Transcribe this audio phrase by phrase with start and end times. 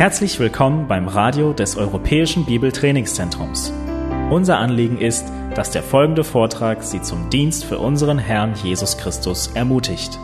[0.00, 3.70] Herzlich willkommen beim Radio des Europäischen Bibeltrainingszentrums.
[4.30, 9.48] Unser Anliegen ist, dass der folgende Vortrag Sie zum Dienst für unseren Herrn Jesus Christus
[9.48, 10.14] ermutigt.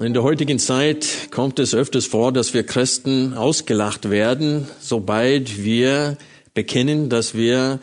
[0.00, 6.18] In der heutigen Zeit kommt es öfters vor, dass wir Christen ausgelacht werden, sobald wir
[6.54, 7.80] bekennen, dass wir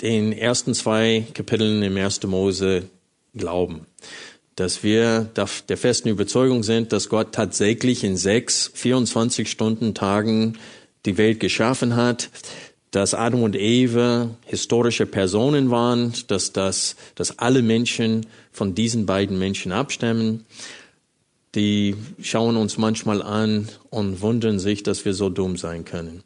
[0.00, 2.24] den ersten zwei Kapiteln im 1.
[2.24, 2.88] Mose
[3.34, 3.86] glauben
[4.56, 10.58] dass wir der festen Überzeugung sind, dass Gott tatsächlich in sechs, 24 Stunden Tagen
[11.06, 12.30] die Welt geschaffen hat,
[12.90, 19.38] dass Adam und Eva historische Personen waren, dass das, dass alle Menschen von diesen beiden
[19.38, 20.44] Menschen abstammen.
[21.54, 26.22] Die schauen uns manchmal an und wundern sich, dass wir so dumm sein können.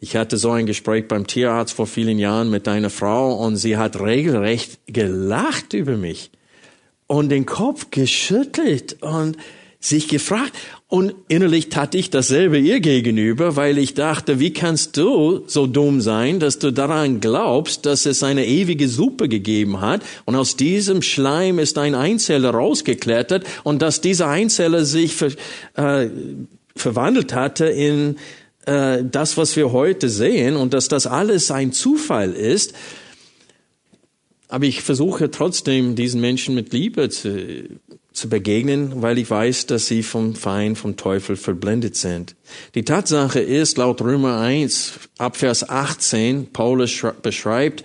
[0.00, 3.76] Ich hatte so ein Gespräch beim Tierarzt vor vielen Jahren mit einer Frau und sie
[3.76, 6.30] hat regelrecht gelacht über mich
[7.08, 9.36] und den Kopf geschüttelt und
[9.80, 10.52] sich gefragt.
[10.88, 16.00] Und innerlich tat ich dasselbe ihr gegenüber, weil ich dachte, wie kannst du so dumm
[16.00, 21.02] sein, dass du daran glaubst, dass es eine ewige Suppe gegeben hat und aus diesem
[21.02, 25.30] Schleim ist ein Einzeller rausgeklettert und dass dieser Einzeller sich ver,
[25.74, 26.08] äh,
[26.74, 28.16] verwandelt hatte in
[28.66, 32.74] äh, das, was wir heute sehen und dass das alles ein Zufall ist.
[34.48, 37.68] Aber ich versuche trotzdem, diesen Menschen mit Liebe zu,
[38.12, 42.34] zu begegnen, weil ich weiß, dass sie vom Feind, vom Teufel verblendet sind.
[42.74, 47.84] Die Tatsache ist, laut Römer 1, Abvers 18, Paulus beschreibt,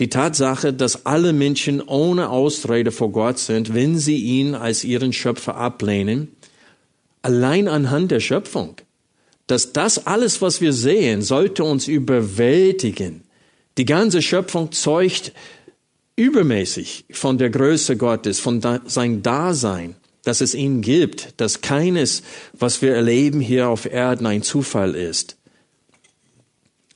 [0.00, 5.12] die Tatsache, dass alle Menschen ohne Ausrede vor Gott sind, wenn sie ihn als ihren
[5.12, 6.28] Schöpfer ablehnen,
[7.22, 8.76] allein anhand der Schöpfung.
[9.46, 13.22] Dass das alles, was wir sehen, sollte uns überwältigen.
[13.78, 15.32] Die ganze Schöpfung zeugt
[16.16, 22.22] übermäßig von der Größe Gottes, von da, sein Dasein, dass es ihn gibt, dass keines,
[22.52, 25.36] was wir erleben hier auf Erden, ein Zufall ist.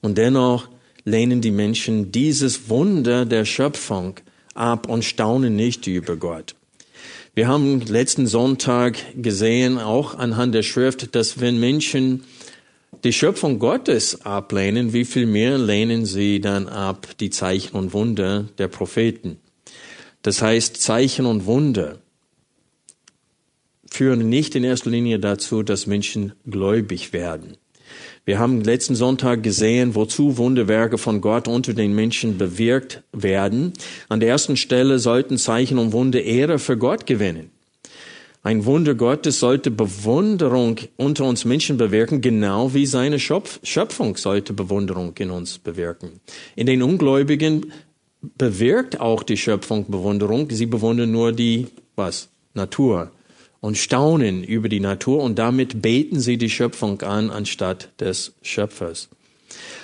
[0.03, 0.69] Und dennoch
[1.04, 4.16] lehnen die Menschen dieses Wunder der Schöpfung
[4.54, 6.54] ab und staunen nicht über Gott.
[7.34, 12.22] Wir haben letzten Sonntag gesehen, auch anhand der Schrift, dass wenn Menschen
[13.04, 18.47] die Schöpfung Gottes ablehnen, wie viel mehr lehnen sie dann ab die Zeichen und Wunder
[18.56, 19.37] der Propheten?
[20.22, 21.98] Das heißt, Zeichen und Wunder
[23.91, 27.59] führen nicht in erster Linie dazu, dass Menschen gläubig werden.
[28.25, 33.75] Wir haben letzten Sonntag gesehen, wozu Wunderwerke von Gott unter den Menschen bewirkt werden.
[34.09, 37.50] An der ersten Stelle sollten Zeichen und Wunder Ehre für Gott gewinnen.
[38.44, 45.15] Ein Wunder Gottes sollte Bewunderung unter uns Menschen bewirken, genau wie seine Schöpfung sollte Bewunderung
[45.19, 46.21] in uns bewirken.
[46.54, 47.72] In den Ungläubigen
[48.21, 50.50] bewirkt auch die Schöpfung Bewunderung.
[50.50, 52.28] Sie bewundern nur die, was?
[52.53, 53.10] Natur
[53.60, 59.09] und staunen über die Natur und damit beten sie die Schöpfung an anstatt des Schöpfers.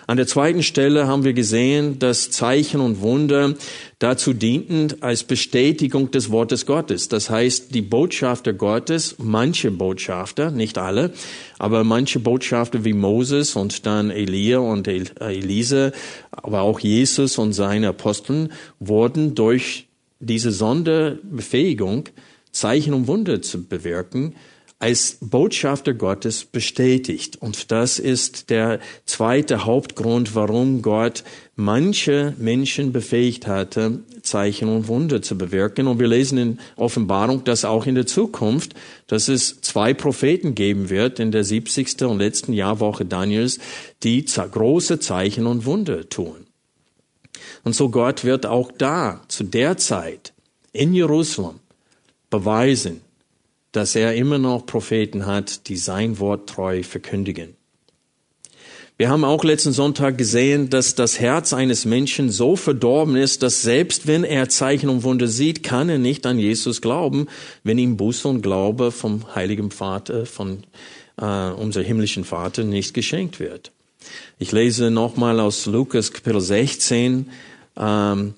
[0.06, 3.54] An der zweiten Stelle haben wir gesehen, dass Zeichen und Wunder
[3.98, 7.08] dazu dienten als Bestätigung des Wortes Gottes.
[7.08, 11.12] Das heißt, die Botschafter Gottes, manche Botschafter, nicht alle,
[11.58, 15.92] aber manche Botschafter wie Moses und dann Elia und Elise,
[16.31, 19.87] aber auch Jesus und seine Aposteln wurden durch
[20.19, 22.08] diese Sonderbefähigung
[22.52, 24.34] Zeichen und Wunder zu bewirken,
[24.80, 27.36] als Botschafter Gottes bestätigt.
[27.36, 31.22] Und das ist der zweite Hauptgrund, warum Gott
[31.54, 35.86] manche Menschen befähigt hatte, Zeichen und Wunder zu bewirken.
[35.86, 38.74] Und wir lesen in Offenbarung, dass auch in der Zukunft,
[39.06, 42.02] dass es zwei Propheten geben wird in der 70.
[42.04, 43.58] und letzten Jahrwoche Daniels,
[44.02, 46.46] die große Zeichen und Wunder tun.
[47.64, 50.32] Und so Gott wird auch da, zu der Zeit,
[50.72, 51.60] in Jerusalem,
[52.30, 53.02] beweisen,
[53.72, 57.56] dass er immer noch Propheten hat, die sein Wort treu verkündigen.
[59.00, 63.62] Wir haben auch letzten Sonntag gesehen, dass das Herz eines Menschen so verdorben ist, dass
[63.62, 67.26] selbst wenn er Zeichen und Wunder sieht, kann er nicht an Jesus glauben,
[67.64, 70.64] wenn ihm Buße und Glaube vom Heiligen Vater, von
[71.17, 73.72] äh, unser himmlischen Vater nicht geschenkt wird.
[74.38, 77.31] Ich lese nochmal aus Lukas Kapitel 16,
[77.78, 78.34] ähm,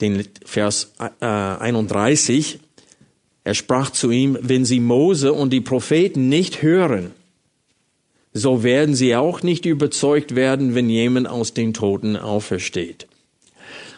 [0.00, 2.60] den Vers äh, 31.
[3.46, 7.12] Er sprach zu ihm, wenn sie Mose und die Propheten nicht hören,
[8.32, 13.06] so werden sie auch nicht überzeugt werden, wenn jemand aus den Toten aufersteht.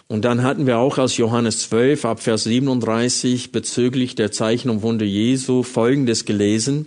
[0.06, 4.82] Und dann hatten wir auch aus Johannes 12 ab Vers 37 bezüglich der Zeichen und
[4.82, 6.84] Wunder Jesu Folgendes gelesen.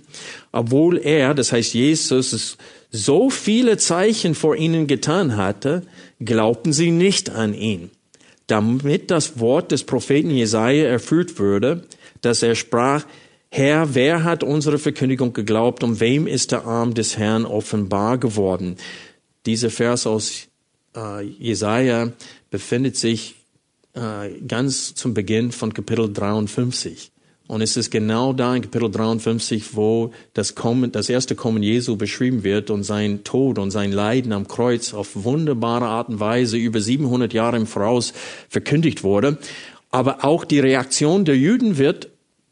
[0.52, 2.58] Obwohl er, das heißt Jesus,
[2.92, 5.82] so viele Zeichen vor ihnen getan hatte,
[6.20, 7.90] glaubten sie nicht an ihn.
[8.52, 11.86] damit das Wort des Propheten Jesaja erfüllt würde,
[12.22, 13.06] dass er sprach,
[13.50, 18.78] Herr, wer hat unsere Verkündigung geglaubt und wem ist der Arm des Herrn offenbar geworden?
[19.46, 20.48] Dieser Vers aus
[20.96, 22.14] äh, Jesaja
[22.50, 23.36] befindet sich
[23.94, 27.12] äh, ganz zum Beginn von Kapitel 53.
[27.48, 31.98] Und es ist genau da in Kapitel 53, wo das, Kommen, das erste Kommen Jesu
[31.98, 36.56] beschrieben wird und sein Tod und sein Leiden am Kreuz auf wunderbare Art und Weise
[36.56, 38.14] über 700 Jahre im Voraus
[38.48, 39.38] verkündigt wurde.
[39.92, 42.10] Aber auch die Reaktion der Juden wird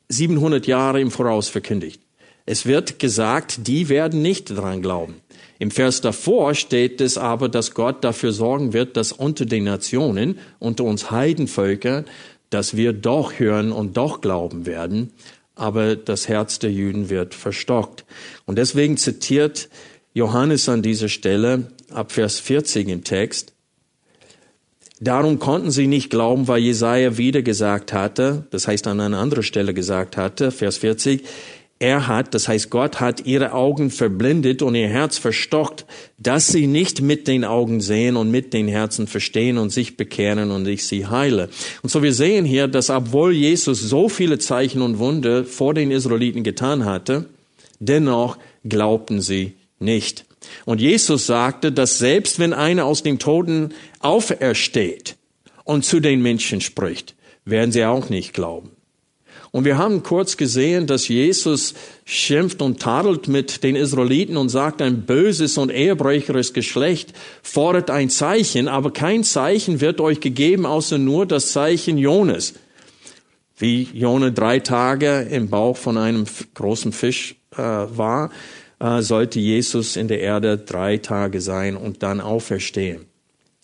[0.10, 2.02] 700 Jahre im Voraus verkündigt.
[2.46, 5.16] Es wird gesagt, die werden nicht daran glauben.
[5.60, 10.40] Im Vers davor steht es aber, dass Gott dafür sorgen wird, dass unter den Nationen,
[10.58, 12.06] unter uns Heidenvölkern,
[12.50, 15.12] dass wir doch hören und doch glauben werden,
[15.56, 18.06] aber das Herz der Juden wird verstockt.
[18.46, 19.70] Und deswegen zitiert
[20.14, 23.54] Johannes an dieser Stelle ab Vers 40 im Text,
[25.02, 29.44] Darum konnten sie nicht glauben, weil Jesaja wieder gesagt hatte, das heißt an einer anderen
[29.44, 31.24] Stelle gesagt hatte, Vers 40,
[31.82, 35.86] er hat, das heißt Gott hat ihre Augen verblindet und ihr Herz verstockt,
[36.18, 40.52] dass sie nicht mit den Augen sehen und mit den Herzen verstehen und sich bekehren
[40.52, 41.48] und ich sie heile.
[41.82, 45.92] Und so wir sehen hier, dass obwohl Jesus so viele Zeichen und Wunder vor den
[45.92, 47.28] Israeliten getan hatte,
[47.80, 50.26] dennoch glaubten sie nicht.
[50.66, 55.18] Und Jesus sagte, dass selbst wenn einer aus dem Toten aufersteht
[55.64, 57.16] und zu den Menschen spricht,
[57.46, 58.72] werden sie auch nicht glauben.
[59.52, 61.74] Und wir haben kurz gesehen, dass Jesus
[62.06, 68.12] schimpft und tadelt mit den Israeliten und sagt, ein böses und ehebrecheres Geschlecht fordert ein
[68.12, 72.54] Zeichen, aber kein Zeichen wird euch gegeben, außer nur das Zeichen Jonas.
[73.58, 78.30] Wie Jona drei Tage im Bauch von einem großen Fisch äh, war,
[78.80, 83.06] äh, sollte Jesus in der Erde drei Tage sein und dann auferstehen.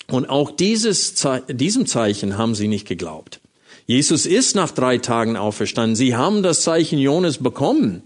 [0.07, 3.39] Und auch dieses, diesem Zeichen haben sie nicht geglaubt.
[3.87, 5.95] Jesus ist nach drei Tagen auferstanden.
[5.95, 8.03] Sie haben das Zeichen Jonas bekommen.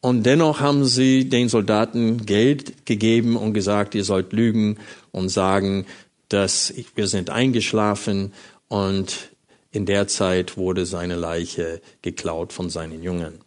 [0.00, 4.78] Und dennoch haben sie den Soldaten Geld gegeben und gesagt, ihr sollt lügen
[5.12, 5.86] und sagen,
[6.28, 8.32] dass wir sind eingeschlafen
[8.68, 9.30] und
[9.70, 13.43] in der Zeit wurde seine Leiche geklaut von seinen Jüngern.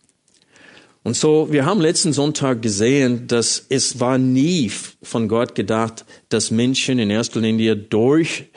[1.07, 4.69] Und so, wir haben letzten Sonntag gesehen, dass es war nie
[5.01, 8.49] von Gott gedacht, dass Menschen in erster Linie durch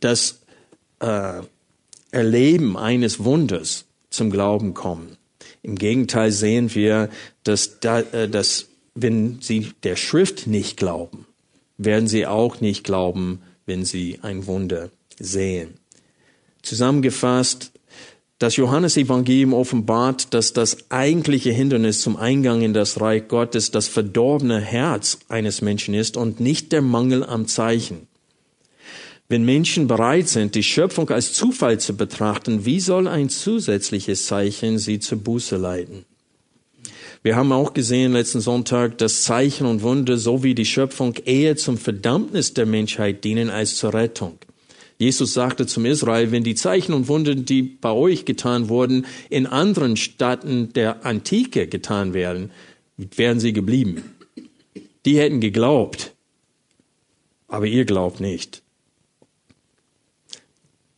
[0.00, 0.40] das
[0.98, 1.34] äh,
[2.10, 5.18] Erleben eines Wunders zum Glauben kommen.
[5.62, 7.10] Im Gegenteil sehen wir,
[7.44, 11.26] dass, da, äh, dass wenn sie der Schrift nicht glauben,
[11.78, 15.74] werden sie auch nicht glauben, wenn sie ein Wunder sehen.
[16.60, 17.70] Zusammengefasst,
[18.38, 24.60] das Johannesevangelium offenbart, dass das eigentliche Hindernis zum Eingang in das Reich Gottes das verdorbene
[24.60, 28.08] Herz eines Menschen ist und nicht der Mangel am Zeichen.
[29.28, 34.78] Wenn Menschen bereit sind, die Schöpfung als Zufall zu betrachten, wie soll ein zusätzliches Zeichen
[34.78, 36.04] sie zur Buße leiten?
[37.22, 41.78] Wir haben auch gesehen letzten Sonntag, dass Zeichen und Wunder sowie die Schöpfung eher zum
[41.78, 44.38] Verdammnis der Menschheit dienen als zur Rettung.
[44.98, 49.46] Jesus sagte zum Israel, wenn die Zeichen und Wunder, die bei euch getan wurden, in
[49.46, 52.50] anderen Staaten der Antike getan werden,
[52.96, 54.04] wären sie geblieben.
[55.04, 56.12] Die hätten geglaubt,
[57.48, 58.62] aber ihr glaubt nicht.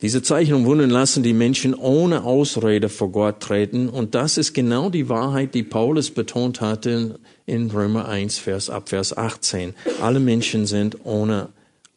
[0.03, 3.88] Diese Zeichen und Wunder lassen die Menschen ohne Ausrede vor Gott treten.
[3.88, 8.91] Und das ist genau die Wahrheit, die Paulus betont hatte in Römer 1, Vers, ab
[8.91, 9.75] Vers 18.
[10.03, 11.49] Alle Menschen sind ohne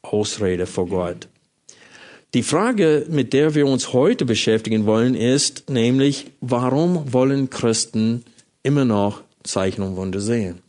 [0.01, 1.27] Ausrede vor Gott.
[2.35, 8.23] Die Frage, mit der wir uns heute beschäftigen wollen, ist nämlich, warum wollen Christen
[8.61, 10.59] immer noch Zeichen und Wunder sehen?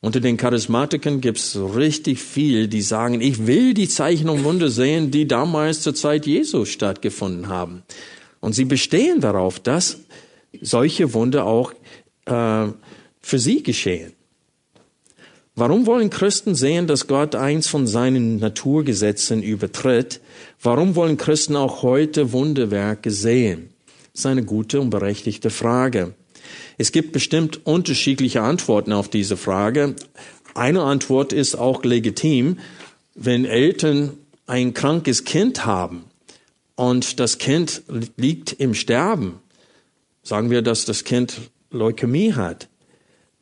[0.00, 4.70] Unter den Charismatikern gibt es richtig viel, die sagen, ich will die Zeichen und Wunder
[4.70, 7.84] sehen, die damals zur Zeit Jesu stattgefunden haben.
[8.40, 10.00] Und sie bestehen darauf, dass
[10.60, 11.72] solche Wunder auch
[12.26, 12.66] äh,
[13.20, 14.14] für sie geschehen.
[15.60, 20.20] Warum wollen Christen sehen, dass Gott eins von seinen Naturgesetzen übertritt?
[20.62, 23.70] Warum wollen Christen auch heute Wunderwerke sehen?
[24.12, 26.14] Das ist eine gute und berechtigte Frage.
[26.76, 29.96] Es gibt bestimmt unterschiedliche Antworten auf diese Frage.
[30.54, 32.60] Eine Antwort ist auch legitim,
[33.16, 34.12] wenn Eltern
[34.46, 36.04] ein krankes Kind haben
[36.76, 37.82] und das Kind
[38.16, 39.40] liegt im Sterben.
[40.22, 42.67] Sagen wir, dass das Kind Leukämie hat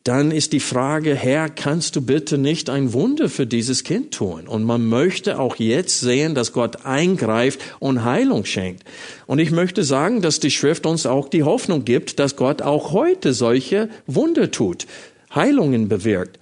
[0.07, 4.47] dann ist die Frage, Herr, kannst du bitte nicht ein Wunder für dieses Kind tun?
[4.47, 8.83] Und man möchte auch jetzt sehen, dass Gott eingreift und Heilung schenkt.
[9.25, 12.93] Und ich möchte sagen, dass die Schrift uns auch die Hoffnung gibt, dass Gott auch
[12.93, 14.87] heute solche Wunder tut,
[15.35, 16.39] Heilungen bewirkt.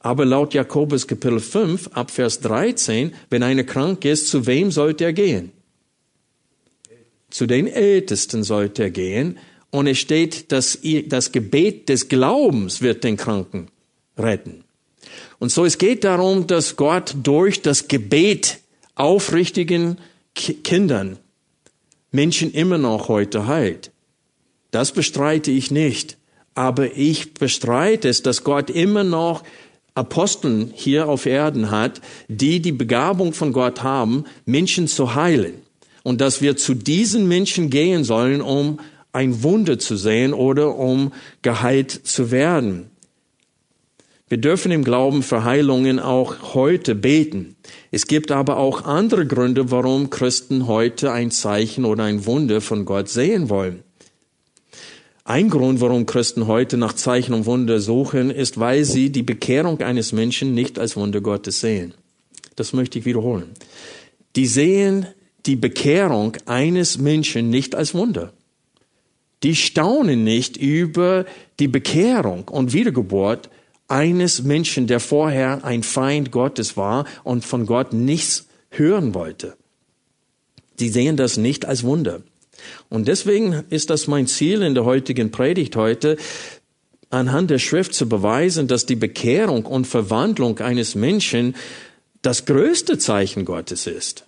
[0.00, 5.04] Aber laut Jakobus Kapitel 5 ab Vers 13, wenn einer krank ist, zu wem sollte
[5.04, 5.52] er gehen?
[7.30, 9.38] Zu den Ältesten sollt er gehen.
[9.74, 13.66] Und es steht, dass das Gebet des Glaubens wird den Kranken
[14.16, 14.62] retten.
[15.40, 18.60] Und so es geht darum, dass Gott durch das Gebet
[18.94, 19.98] aufrichtigen
[20.34, 21.18] Kindern
[22.12, 23.90] Menschen immer noch heute heilt.
[24.70, 26.18] Das bestreite ich nicht.
[26.54, 29.42] Aber ich bestreite es, dass Gott immer noch
[29.96, 35.62] Aposteln hier auf Erden hat, die die Begabung von Gott haben, Menschen zu heilen.
[36.04, 38.78] Und dass wir zu diesen Menschen gehen sollen, um
[39.14, 42.90] ein Wunder zu sehen oder um geheilt zu werden.
[44.28, 47.56] Wir dürfen im Glauben für Heilungen auch heute beten.
[47.90, 52.84] Es gibt aber auch andere Gründe, warum Christen heute ein Zeichen oder ein Wunder von
[52.84, 53.84] Gott sehen wollen.
[55.24, 59.80] Ein Grund, warum Christen heute nach Zeichen und Wunder suchen, ist, weil sie die Bekehrung
[59.80, 61.94] eines Menschen nicht als Wunder Gottes sehen.
[62.56, 63.52] Das möchte ich wiederholen.
[64.36, 65.06] Die sehen
[65.46, 68.32] die Bekehrung eines Menschen nicht als Wunder.
[69.44, 71.26] Die staunen nicht über
[71.60, 73.50] die Bekehrung und Wiedergeburt
[73.88, 79.56] eines Menschen, der vorher ein Feind Gottes war und von Gott nichts hören wollte.
[80.80, 82.22] Die sehen das nicht als Wunder.
[82.88, 86.16] Und deswegen ist das mein Ziel in der heutigen Predigt heute,
[87.10, 91.54] anhand der Schrift zu beweisen, dass die Bekehrung und Verwandlung eines Menschen
[92.22, 94.24] das größte Zeichen Gottes ist.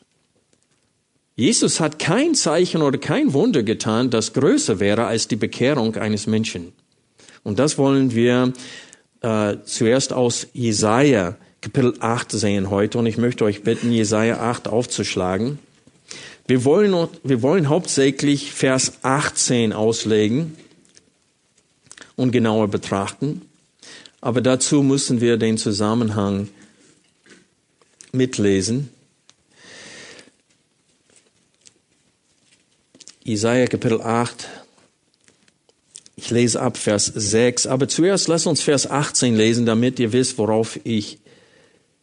[1.37, 6.27] Jesus hat kein Zeichen oder kein Wunder getan, das größer wäre als die Bekehrung eines
[6.27, 6.73] Menschen.
[7.43, 8.55] Und das wollen wir
[9.21, 12.99] äh, zuerst aus Jesaja Kapitel 8 sehen heute.
[12.99, 15.59] Und ich möchte euch bitten, Jesaja 8 aufzuschlagen.
[16.47, 20.57] Wir wollen, wir wollen hauptsächlich Vers 18 auslegen
[22.15, 23.43] und genauer betrachten.
[24.21, 26.49] Aber dazu müssen wir den Zusammenhang
[28.13, 28.91] mitlesen.
[33.29, 34.49] Isaiah Kapitel 8.
[36.15, 37.67] Ich lese ab Vers 6.
[37.67, 41.19] Aber zuerst lasst uns Vers 18 lesen, damit ihr wisst, worauf ich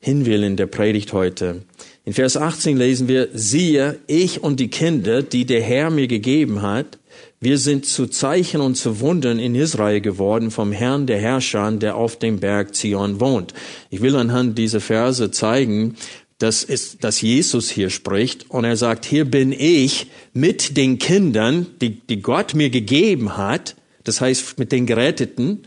[0.01, 1.61] hin will in der Predigt heute.
[2.03, 6.61] In Vers 18 lesen wir, siehe, ich und die Kinder, die der Herr mir gegeben
[6.61, 6.99] hat,
[7.39, 11.95] wir sind zu Zeichen und zu Wundern in Israel geworden vom Herrn der Herrscher, der
[11.95, 13.53] auf dem Berg Zion wohnt.
[13.89, 15.95] Ich will anhand dieser Verse zeigen,
[16.43, 21.67] dass, es, dass Jesus hier spricht und er sagt, hier bin ich mit den Kindern,
[21.79, 25.59] die, die Gott mir gegeben hat, das heißt mit den Geretteten,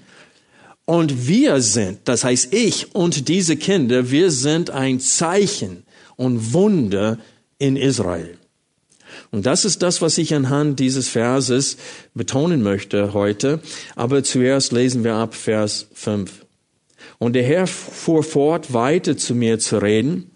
[0.85, 5.85] und wir sind, das heißt ich und diese Kinder, wir sind ein Zeichen
[6.17, 7.19] und Wunder
[7.59, 8.37] in Israel.
[9.31, 11.79] Und das ist das, was ich anhand dieses Verses
[12.13, 13.61] betonen möchte heute.
[13.95, 16.45] Aber zuerst lesen wir ab Vers 5.
[17.17, 20.31] Und der Herr fuhr fort, weiter zu mir zu reden,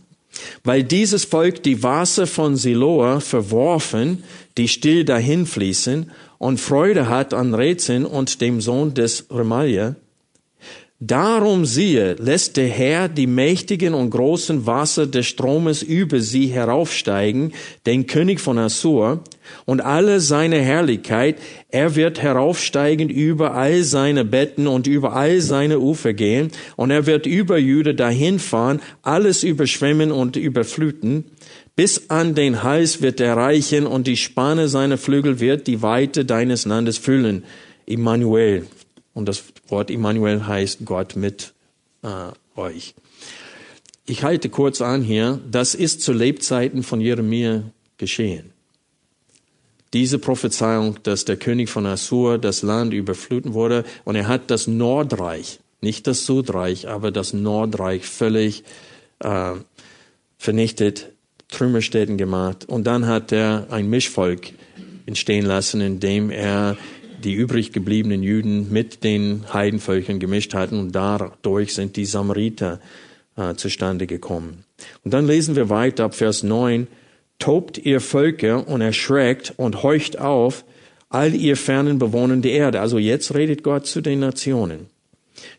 [0.64, 4.24] weil dieses Volk die Wasser von Siloa verworfen,
[4.56, 9.96] die still dahin fließen, und Freude hat an Rätseln und dem Sohn des Remalia,
[11.02, 17.54] Darum siehe, lässt der Herr die mächtigen und großen Wasser des Stromes über sie heraufsteigen,
[17.86, 19.24] den König von Assur,
[19.64, 21.38] und alle seine Herrlichkeit,
[21.70, 27.06] er wird heraufsteigen über all seine Betten und über all seine Ufer gehen, und er
[27.06, 31.24] wird über Jude dahinfahren, alles überschwemmen und überfluten,
[31.76, 36.26] bis an den Hals wird er reichen, und die Spanne seiner Flügel wird die Weite
[36.26, 37.44] deines Landes füllen.
[37.86, 38.66] Immanuel.
[39.14, 41.52] Und das Wort Immanuel heißt Gott mit
[42.02, 42.94] äh, euch.
[44.06, 47.62] Ich halte kurz an hier, das ist zu Lebzeiten von Jeremia
[47.96, 48.52] geschehen.
[49.92, 54.66] Diese Prophezeiung, dass der König von Assur das Land überfluten wurde und er hat das
[54.66, 58.64] Nordreich, nicht das Südreich, aber das Nordreich völlig
[59.18, 59.52] äh,
[60.38, 61.10] vernichtet,
[61.48, 62.64] Trümmerstätten gemacht.
[62.68, 64.52] Und dann hat er ein Mischvolk
[65.06, 66.76] entstehen lassen, indem er
[67.24, 72.80] die übrig gebliebenen Juden mit den Heidenvölkern gemischt hatten und dadurch sind die Samariter
[73.36, 74.64] äh, zustande gekommen.
[75.04, 76.86] Und dann lesen wir weiter ab Vers 9,
[77.38, 80.64] tobt ihr Völker und erschreckt und heucht auf,
[81.08, 82.80] all ihr fernen Bewohner der Erde.
[82.80, 84.86] Also jetzt redet Gott zu den Nationen.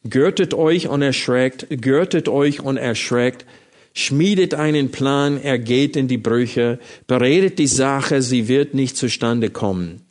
[0.08, 3.46] Gürtet euch und erschreckt, gürtet euch und erschreckt,
[3.94, 9.50] schmiedet einen Plan, er geht in die Brüche, beredet die Sache, sie wird nicht zustande
[9.50, 10.02] kommen.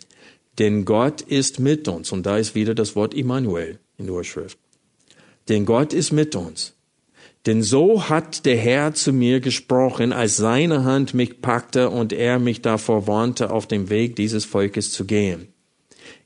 [0.59, 2.13] Denn Gott ist mit uns.
[2.13, 4.59] Und da ist wieder das Wort Immanuel in der Urschrift.
[5.49, 6.75] Denn Gott ist mit uns.
[7.47, 12.39] Denn so hat der Herr zu mir gesprochen, als seine Hand mich packte und er
[12.39, 15.49] mich davor warnte, auf dem Weg dieses Volkes zu gehen.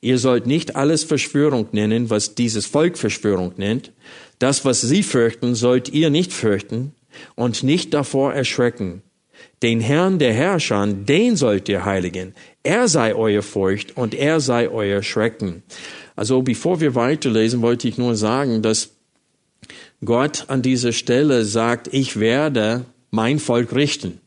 [0.01, 3.93] Ihr sollt nicht alles Verschwörung nennen, was dieses Volk Verschwörung nennt.
[4.39, 6.93] Das, was sie fürchten, sollt ihr nicht fürchten
[7.37, 9.03] und nicht davor erschrecken.
[9.63, 12.35] Den Herrn der Herrscher, den sollt ihr heiligen.
[12.65, 15.63] Er sei euer Furcht und er sei euer Schrecken.
[16.17, 18.91] Also bevor wir weiterlesen, wollte ich nur sagen, dass
[20.05, 24.21] Gott an dieser Stelle sagt, ich werde mein Volk richten.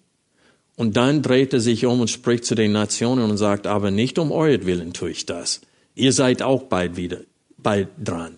[0.76, 4.20] Und dann dreht er sich um und spricht zu den Nationen und sagt, aber nicht
[4.20, 5.62] um euretwillen tue ich das.
[5.96, 7.22] Ihr seid auch bald wieder,
[7.58, 8.36] bald dran.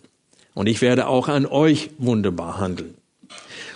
[0.53, 2.95] Und ich werde auch an euch wunderbar handeln.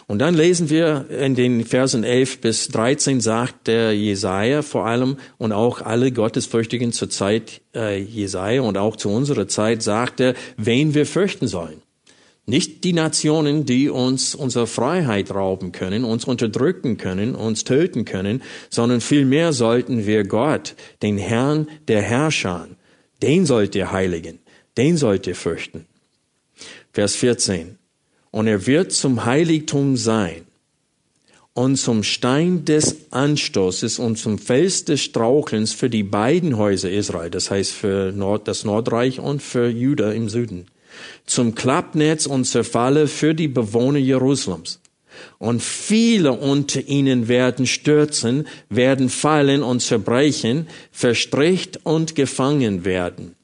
[0.07, 5.17] Und dann lesen wir in den Versen 11 bis 13 sagt der Jesaja vor allem
[5.37, 10.33] und auch alle Gottesfürchtigen zur Zeit äh, Jesaja und auch zu unserer Zeit sagt er,
[10.57, 11.81] wen wir fürchten sollen.
[12.45, 18.41] Nicht die Nationen, die uns unsere Freiheit rauben können, uns unterdrücken können, uns töten können,
[18.69, 22.67] sondern vielmehr sollten wir Gott, den Herrn der Herrscher,
[23.21, 24.39] den sollt ihr heiligen,
[24.77, 25.85] den sollt ihr fürchten.
[26.91, 27.77] Vers 14.
[28.33, 30.41] Und er wird zum Heiligtum sein
[31.53, 37.29] und zum Stein des Anstoßes und zum Fels des Strauchelns für die beiden Häuser Israel,
[37.29, 40.65] das heißt für Nord, das Nordreich und für Juda im Süden
[41.25, 44.79] zum Klappnetz und zur Falle für die Bewohner Jerusalems.
[45.37, 53.35] Und viele unter ihnen werden stürzen, werden fallen und zerbrechen, verstricht und gefangen werden.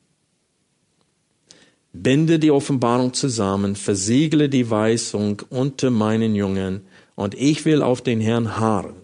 [1.94, 6.82] Binde die Offenbarung zusammen, versiegle die Weisung unter meinen Jungen,
[7.16, 8.96] und ich will auf den Herrn harren,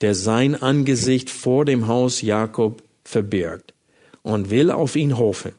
[0.00, 3.74] der sein Angesicht vor dem Haus Jakob verbirgt,
[4.22, 5.52] und will auf ihn hoffen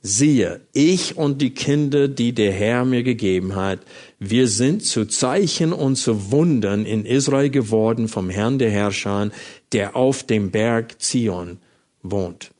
[0.00, 3.80] siehe, ich und die Kinder, die der Herr mir gegeben hat,
[4.18, 9.30] wir sind zu Zeichen und zu Wundern in Israel geworden vom Herrn der Herrscher,
[9.72, 11.58] der auf dem Berg Zion
[12.02, 12.50] wohnt.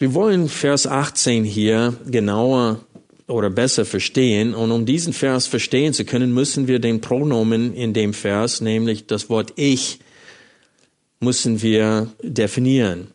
[0.00, 2.80] Wir wollen Vers 18 hier genauer
[3.26, 4.54] oder besser verstehen.
[4.54, 9.06] Und um diesen Vers verstehen zu können, müssen wir den Pronomen in dem Vers, nämlich
[9.06, 9.98] das Wort ich,
[11.20, 13.08] müssen wir definieren.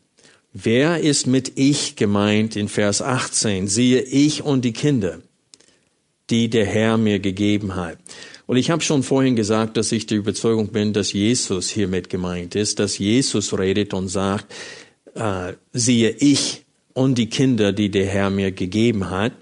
[0.53, 3.67] Wer ist mit ich gemeint in Vers 18?
[3.67, 5.21] Siehe ich und die Kinder,
[6.29, 7.97] die der Herr mir gegeben hat.
[8.45, 12.53] Und ich habe schon vorhin gesagt, dass ich der Überzeugung bin, dass Jesus hiermit gemeint
[12.53, 14.53] ist, dass Jesus redet und sagt,
[15.15, 16.64] äh, siehe ich
[16.95, 19.33] und die Kinder, die der Herr mir gegeben hat.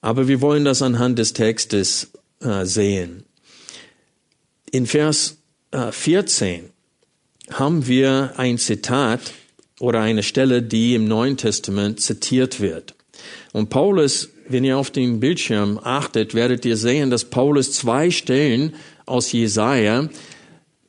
[0.00, 3.24] Aber wir wollen das anhand des Textes äh, sehen.
[4.70, 5.38] In Vers
[5.72, 6.70] äh, 14
[7.50, 9.32] haben wir ein Zitat
[9.80, 12.94] oder eine Stelle, die im Neuen Testament zitiert wird.
[13.52, 18.74] Und Paulus, wenn ihr auf den Bildschirm achtet, werdet ihr sehen, dass Paulus zwei Stellen
[19.06, 20.08] aus Jesaja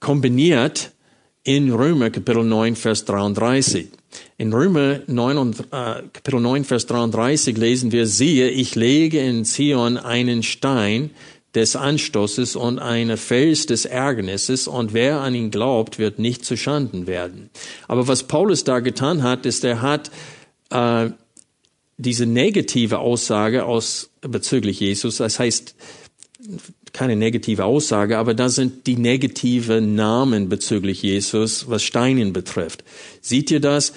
[0.01, 0.91] kombiniert
[1.43, 3.98] in Römer Kapitel 9, Vers 33.
[4.39, 9.43] In Römer 9 und, äh, Kapitel 9, Vers 33 lesen wir, siehe, ich lege in
[9.43, 11.11] Zion einen Stein,
[11.55, 16.55] des Anstoßes und eine Fels des Ärgernisses und wer an ihn glaubt, wird nicht zu
[16.55, 17.49] Schanden werden.
[17.87, 20.11] Aber was Paulus da getan hat, ist, er hat
[20.69, 21.09] äh,
[21.97, 25.75] diese negative Aussage aus bezüglich Jesus, das heißt
[26.93, 32.83] keine negative Aussage, aber da sind die negative Namen bezüglich Jesus, was Steinen betrifft.
[33.21, 33.93] Seht ihr das?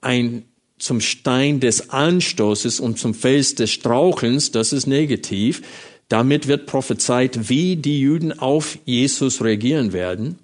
[0.00, 0.44] Ein
[0.78, 5.62] zum Stein des Anstoßes und zum Fels des Strauchelns, das ist negativ.
[6.08, 10.38] Damit wird prophezeit, wie die Juden auf Jesus reagieren werden.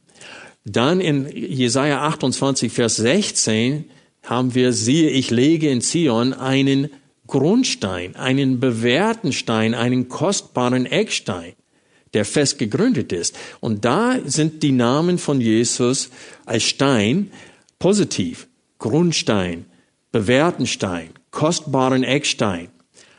[0.65, 3.85] Dann in Jesaja 28, Vers 16
[4.23, 6.91] haben wir, siehe, ich lege in Zion einen
[7.27, 11.53] Grundstein, einen bewährten Stein, einen kostbaren Eckstein,
[12.13, 13.37] der fest gegründet ist.
[13.61, 16.11] Und da sind die Namen von Jesus
[16.45, 17.31] als Stein
[17.79, 18.47] positiv.
[18.85, 19.65] Grundstein,
[20.13, 22.69] bewährten Stein, kostbaren Eckstein.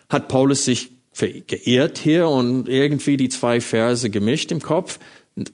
[0.10, 0.92] Hat Paulus sich
[1.48, 5.00] geirrt hier und irgendwie die zwei Verse gemischt im Kopf?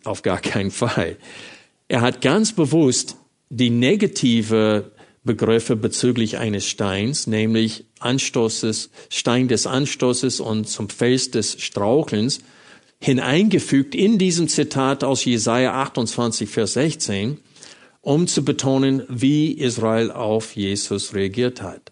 [0.04, 1.16] Auf gar keinen Fall.
[1.88, 3.16] Er hat ganz bewusst
[3.50, 4.92] die negative
[5.24, 12.42] Begriffe bezüglich eines Steins, nämlich Anstoßes, Stein des Anstoßes und zum Fels des Strauchelns,
[13.00, 17.38] hineingefügt in diesem Zitat aus Jesaja 28, Vers 16,
[18.02, 21.92] um zu betonen, wie Israel auf Jesus reagiert hat.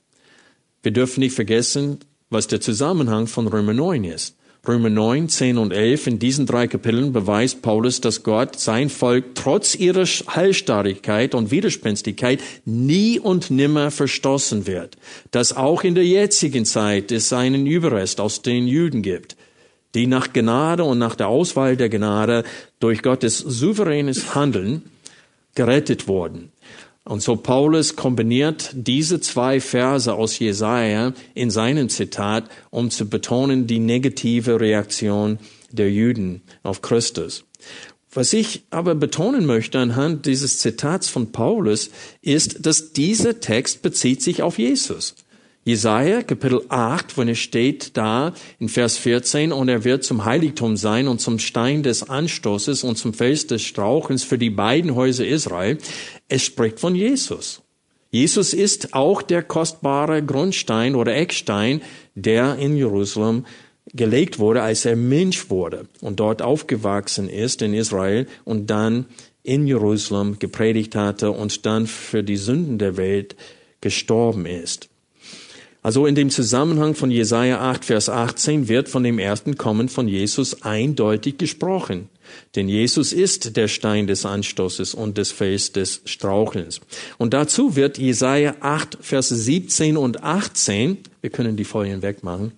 [0.82, 4.36] Wir dürfen nicht vergessen, was der Zusammenhang von Römer 9 ist.
[4.68, 9.34] Römer 9, 10 und 11, in diesen drei Kapiteln beweist Paulus, dass Gott sein Volk
[9.34, 14.98] trotz ihrer Heilstarrigkeit und Widerspenstigkeit nie und nimmer verstoßen wird.
[15.32, 19.38] Dass auch in der jetzigen Zeit es einen Überrest aus den Juden gibt,
[19.96, 22.44] die nach Gnade und nach der Auswahl der Gnade
[22.82, 24.84] durch Gottes souveränes Handeln
[25.56, 26.52] gerettet wurden.
[27.06, 33.66] Und so Paulus kombiniert diese zwei Verse aus Jesaja in seinem Zitat, um zu betonen
[33.66, 35.40] die negative Reaktion
[35.72, 37.46] der Juden auf Christus.
[38.12, 44.22] Was ich aber betonen möchte anhand dieses Zitats von Paulus ist, dass dieser Text bezieht
[44.22, 45.16] sich auf Jesus.
[45.66, 50.78] Jesaja Kapitel 8, wenn es steht da in Vers 14, und er wird zum Heiligtum
[50.78, 55.28] sein und zum Stein des Anstoßes und zum Fels des Strauchens für die beiden Häuser
[55.28, 55.78] Israel.
[56.30, 57.62] Es spricht von Jesus.
[58.10, 61.82] Jesus ist auch der kostbare Grundstein oder Eckstein,
[62.16, 63.46] der in Jerusalem
[63.94, 69.06] gelegt wurde, als er Mensch wurde und dort aufgewachsen ist in Israel und dann
[69.44, 73.36] in Jerusalem gepredigt hatte und dann für die Sünden der Welt
[73.82, 74.90] gestorben ist.
[75.90, 80.08] Also in dem Zusammenhang von Jesaja 8, Vers 18 wird von dem ersten Kommen von
[80.08, 82.10] Jesus eindeutig gesprochen.
[82.56, 86.80] Denn Jesus ist der Stein des Anstoßes und des Fels des Strauchelns.
[87.18, 92.52] Und dazu wird Jesaja 8, Vers 17 und 18, wir können die Folien wegmachen,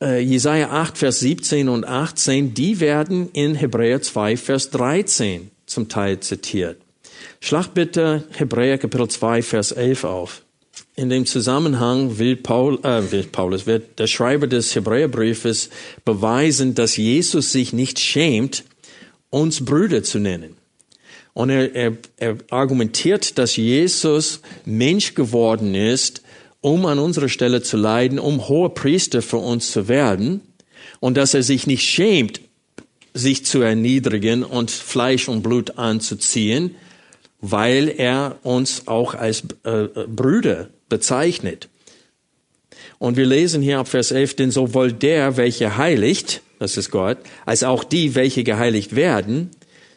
[0.00, 5.88] äh, Jesaja 8, Vers 17 und 18, die werden in Hebräer 2, Vers 13 zum
[5.88, 6.80] Teil zitiert.
[7.38, 10.42] Schlag bitte Hebräer Kapitel 2, Vers 11 auf.
[10.96, 15.70] In dem Zusammenhang will, Paul, äh, will Paulus, wird der Schreiber des Hebräerbriefes
[16.04, 18.64] beweisen, dass Jesus sich nicht schämt,
[19.30, 20.56] uns Brüder zu nennen.
[21.32, 26.22] Und er, er, er argumentiert, dass Jesus Mensch geworden ist,
[26.60, 30.40] um an unserer Stelle zu leiden, um hoher Priester für uns zu werden
[30.98, 32.40] und dass er sich nicht schämt,
[33.14, 36.76] sich zu erniedrigen und Fleisch und Blut anzuziehen,
[37.40, 41.68] weil er uns auch als äh, Brüder bezeichnet.
[42.98, 47.18] Und wir lesen hier ab Vers 11, denn sowohl der, welcher heiligt, das ist Gott,
[47.46, 49.50] als auch die, welche geheiligt werden,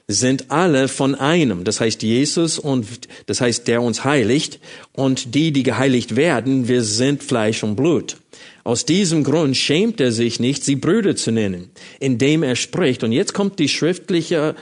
[0.07, 1.63] sind alle von einem.
[1.63, 2.85] Das heißt Jesus und
[3.25, 4.59] das heißt der uns heiligt
[4.93, 8.17] und die, die geheiligt werden, wir sind Fleisch und Blut.
[8.63, 13.03] Aus diesem Grund schämt er sich nicht, sie Brüder zu nennen, indem er spricht.
[13.03, 14.55] Und jetzt kommt die schriftliche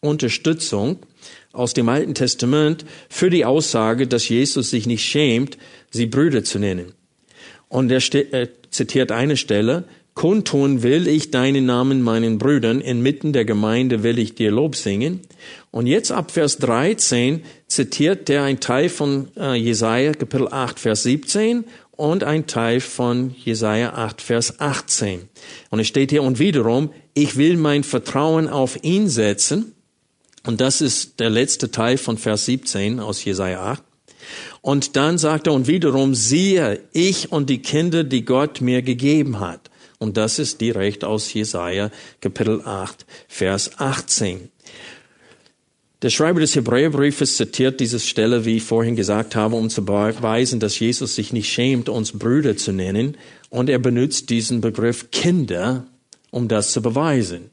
[0.00, 0.98] Unterstützung
[1.56, 5.58] aus dem Alten Testament für die Aussage, dass Jesus sich nicht schämt,
[5.90, 6.92] sie Brüder zu nennen.
[7.68, 9.84] Und er, er zitiert eine Stelle,
[10.16, 15.20] Kundtun will ich deinen Namen meinen Brüdern, inmitten der Gemeinde will ich dir Lob singen.
[15.70, 21.02] Und jetzt ab Vers 13 zitiert der ein Teil von äh, Jesaja Kapitel 8 Vers
[21.02, 25.28] 17 und ein Teil von Jesaja 8 Vers 18.
[25.68, 29.75] Und es steht hier und wiederum, ich will mein Vertrauen auf ihn setzen.
[30.46, 33.82] Und das ist der letzte Teil von Vers 17 aus Jesaja 8.
[34.62, 39.40] Und dann sagt er, und wiederum, siehe, ich und die Kinder, die Gott mir gegeben
[39.40, 39.70] hat.
[39.98, 44.50] Und das ist direkt aus Jesaja Kapitel 8, Vers 18.
[46.02, 50.60] Der Schreiber des Hebräerbriefes zitiert diese Stelle, wie ich vorhin gesagt habe, um zu beweisen,
[50.60, 53.16] dass Jesus sich nicht schämt, uns Brüder zu nennen.
[53.48, 55.86] Und er benutzt diesen Begriff Kinder,
[56.30, 57.50] um das zu beweisen.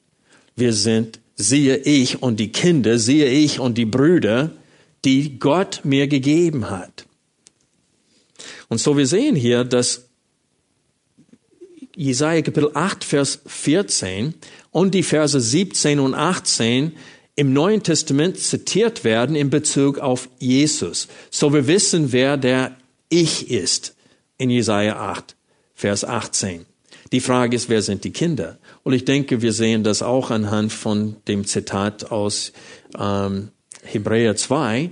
[0.56, 4.52] Wir sind, siehe ich und die Kinder, siehe ich und die Brüder,
[5.06, 7.06] die Gott mir gegeben hat.
[8.70, 10.06] Und so wir sehen hier, dass
[11.96, 14.34] Jesaja Kapitel 8, Vers 14
[14.72, 16.94] und die Verse 17 und 18
[17.36, 21.08] im Neuen Testament zitiert werden in Bezug auf Jesus.
[21.30, 22.78] So wir wissen, wer der
[23.10, 23.96] Ich ist
[24.38, 25.36] in Jesaja 8,
[25.76, 26.66] Vers 18.
[27.12, 28.58] Die Frage ist, wer sind die Kinder?
[28.84, 32.52] Und ich denke, wir sehen das auch anhand von dem Zitat aus
[33.00, 33.50] ähm,
[33.84, 34.92] Hebräer 2.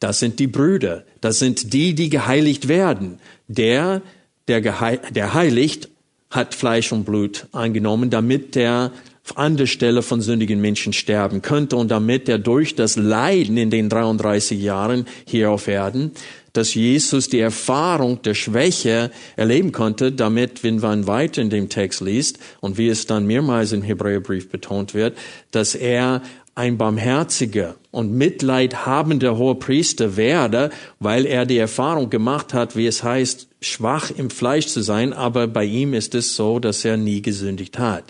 [0.00, 1.04] Das sind die Brüder.
[1.20, 3.18] Das sind die, die geheiligt werden.
[3.48, 4.02] Der,
[4.48, 5.90] der, der heiligt,
[6.30, 8.92] hat Fleisch und Blut angenommen, damit er
[9.34, 13.70] an der Stelle von sündigen Menschen sterben könnte und damit er durch das Leiden in
[13.70, 16.12] den 33 Jahren hier auf Erden,
[16.56, 22.00] dass Jesus die Erfahrung der Schwäche erleben konnte, damit, wenn man weiter in dem Text
[22.00, 25.16] liest und wie es dann mehrmals im Hebräerbrief betont wird,
[25.50, 26.22] dass er
[26.56, 33.02] ein barmherziger und mitleidhabender hoher Priester werde, weil er die Erfahrung gemacht hat, wie es
[33.02, 37.20] heißt, schwach im Fleisch zu sein, aber bei ihm ist es so, dass er nie
[37.20, 38.04] gesündigt hat.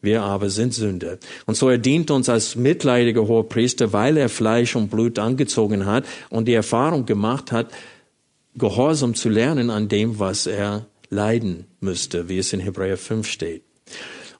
[0.00, 1.18] Wir aber sind Sünder.
[1.46, 5.86] Und so er dient uns als mitleidiger hoher Priester, weil er Fleisch und Blut angezogen
[5.86, 7.72] hat und die Erfahrung gemacht hat,
[8.54, 13.62] Gehorsam zu lernen an dem, was er leiden müsste, wie es in Hebräer 5 steht.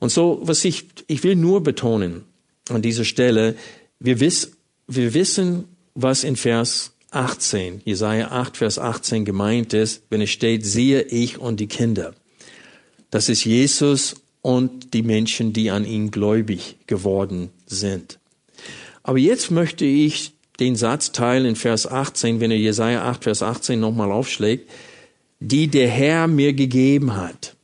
[0.01, 2.25] Und so, was ich, ich will nur betonen,
[2.69, 3.55] an dieser Stelle,
[3.99, 4.53] wir, wiss,
[4.87, 10.67] wir wissen, was in Vers 18, Jesaja 8, Vers 18 gemeint ist, wenn es steht,
[10.67, 12.15] siehe ich und die Kinder.
[13.11, 18.19] Das ist Jesus und die Menschen, die an ihn gläubig geworden sind.
[19.03, 23.43] Aber jetzt möchte ich den Satz teilen in Vers 18, wenn er Jesaja 8, Vers
[23.43, 24.69] 18 nochmal aufschlägt,
[25.41, 27.55] die der Herr mir gegeben hat.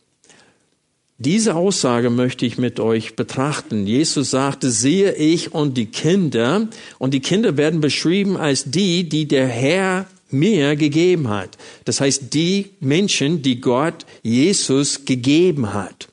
[1.19, 3.87] Diese Aussage möchte ich mit euch betrachten.
[3.87, 9.27] Jesus sagte, sehe ich und die Kinder, und die Kinder werden beschrieben als die, die
[9.27, 11.57] der Herr mir gegeben hat.
[11.85, 16.09] Das heißt, die Menschen, die Gott Jesus gegeben hat.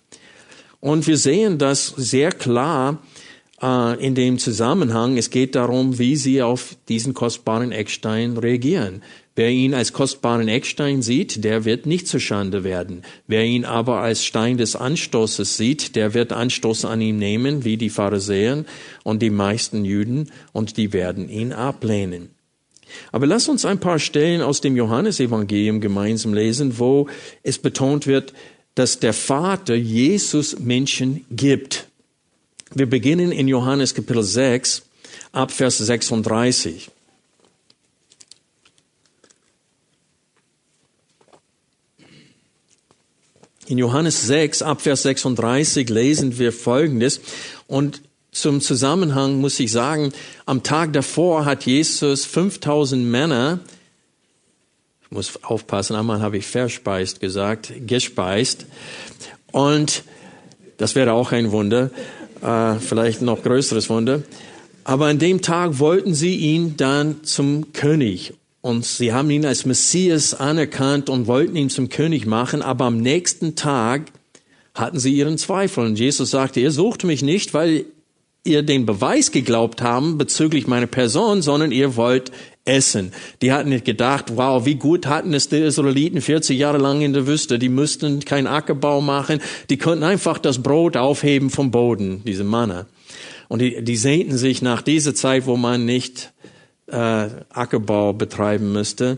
[0.81, 3.01] Und wir sehen das sehr klar
[3.61, 5.15] äh, in dem Zusammenhang.
[5.15, 9.03] Es geht darum, wie sie auf diesen kostbaren Eckstein reagieren.
[9.35, 13.03] Wer ihn als kostbaren Eckstein sieht, der wird nicht zur Schande werden.
[13.27, 17.77] Wer ihn aber als Stein des Anstoßes sieht, der wird Anstoß an ihm nehmen, wie
[17.77, 18.65] die Pharisäer
[19.03, 22.31] und die meisten Juden, und die werden ihn ablehnen.
[23.13, 27.07] Aber lass uns ein paar Stellen aus dem Johannesevangelium gemeinsam lesen, wo
[27.41, 28.33] es betont wird,
[28.75, 31.87] dass der Vater Jesus Menschen gibt.
[32.73, 34.83] Wir beginnen in Johannes Kapitel 6
[35.33, 36.89] ab Vers 36.
[43.67, 47.21] In Johannes 6 ab Vers 36 lesen wir Folgendes
[47.67, 50.13] und zum Zusammenhang muss ich sagen,
[50.45, 53.59] am Tag davor hat Jesus 5000 Männer,
[55.11, 58.65] muss aufpassen, einmal habe ich verspeist gesagt, gespeist.
[59.51, 60.03] Und
[60.77, 61.91] das wäre auch ein Wunder,
[62.41, 64.23] äh, vielleicht noch größeres Wunder.
[64.85, 68.33] Aber an dem Tag wollten sie ihn dann zum König.
[68.61, 72.61] Und sie haben ihn als Messias anerkannt und wollten ihn zum König machen.
[72.61, 74.11] Aber am nächsten Tag
[74.73, 75.85] hatten sie ihren Zweifel.
[75.85, 77.85] Und Jesus sagte, ihr sucht mich nicht, weil
[78.43, 82.31] ihr den Beweis geglaubt haben bezüglich meiner Person, sondern ihr wollt
[82.65, 83.11] essen.
[83.41, 87.13] Die hatten nicht gedacht, wow, wie gut hatten es die Israeliten 40 Jahre lang in
[87.13, 87.59] der Wüste.
[87.59, 89.41] Die müssten keinen Ackerbau machen.
[89.69, 92.85] Die konnten einfach das Brot aufheben vom Boden, diese Manna.
[93.47, 96.31] Und die, die sehnten sich nach dieser Zeit, wo man nicht
[96.87, 99.17] äh, Ackerbau betreiben müsste.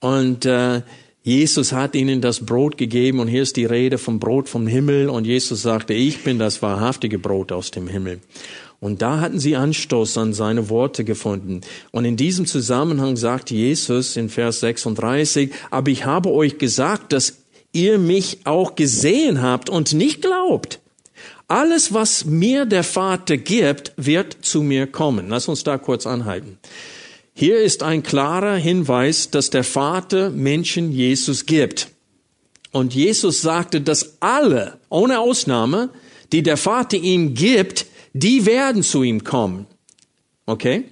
[0.00, 0.82] Und äh,
[1.26, 5.08] Jesus hat ihnen das Brot gegeben und hier ist die Rede vom Brot vom Himmel
[5.08, 8.20] und Jesus sagte, ich bin das wahrhaftige Brot aus dem Himmel.
[8.86, 11.62] Und da hatten sie Anstoß an seine Worte gefunden.
[11.90, 17.38] Und in diesem Zusammenhang sagt Jesus in Vers 36, aber ich habe euch gesagt, dass
[17.72, 20.78] ihr mich auch gesehen habt und nicht glaubt.
[21.48, 25.30] Alles, was mir der Vater gibt, wird zu mir kommen.
[25.30, 26.56] Lass uns da kurz anhalten.
[27.34, 31.88] Hier ist ein klarer Hinweis, dass der Vater Menschen Jesus gibt.
[32.70, 35.88] Und Jesus sagte, dass alle, ohne Ausnahme,
[36.30, 37.86] die der Vater ihm gibt,
[38.18, 39.66] die werden zu ihm kommen.
[40.46, 40.84] Okay?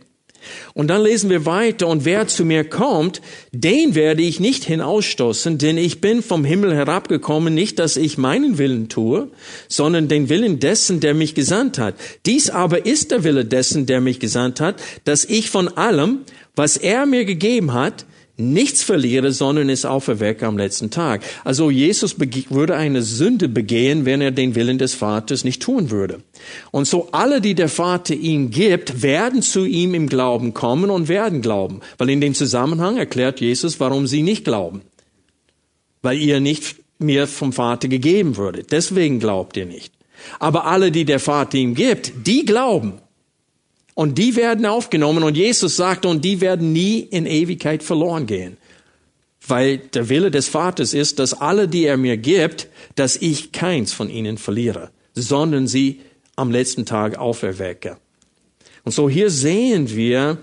[0.75, 5.59] Und dann lesen wir weiter, und wer zu mir kommt, den werde ich nicht hinausstoßen,
[5.59, 9.31] denn ich bin vom Himmel herabgekommen, nicht, dass ich meinen Willen tue,
[9.69, 11.95] sondern den Willen dessen, der mich gesandt hat.
[12.27, 16.21] Dies aber ist der Wille dessen, der mich gesandt hat, dass ich von allem,
[16.57, 18.05] was er mir gegeben hat,
[18.37, 21.23] nichts verliere, sondern es auferwecke am letzten Tag.
[21.45, 26.21] Also Jesus würde eine Sünde begehen, wenn er den Willen des Vaters nicht tun würde.
[26.71, 31.09] Und so alle, die der Vater ihm gibt, werden zu ihm im Glauben kommen und
[31.09, 31.81] werden glauben.
[31.99, 34.83] Weil in dem Zusammenhang erklärt Jesus, warum sie nicht glauben.
[36.03, 38.65] Weil ihr nicht mir vom Vater gegeben würde.
[38.65, 39.93] Deswegen glaubt ihr nicht.
[40.39, 42.95] Aber alle, die der Vater ihm gibt, die glauben.
[43.95, 48.57] Und die werden aufgenommen und Jesus sagt, und die werden nie in Ewigkeit verloren gehen.
[49.47, 53.93] Weil der Wille des Vaters ist, dass alle, die er mir gibt, dass ich keins
[53.93, 56.01] von ihnen verliere, sondern sie
[56.35, 57.99] am letzten Tag auferwecke.
[58.85, 60.39] Und so hier sehen wir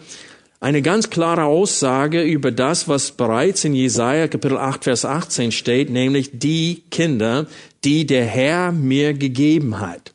[0.62, 5.90] eine ganz klare Aussage über das, was bereits in Jesaja Kapitel 8, Vers 18 steht,
[5.90, 7.48] nämlich die Kinder,
[7.84, 10.11] die der Herr mir gegeben hat.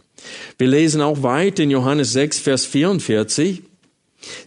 [0.58, 3.62] Wir lesen auch weiter in Johannes 6, Vers 44.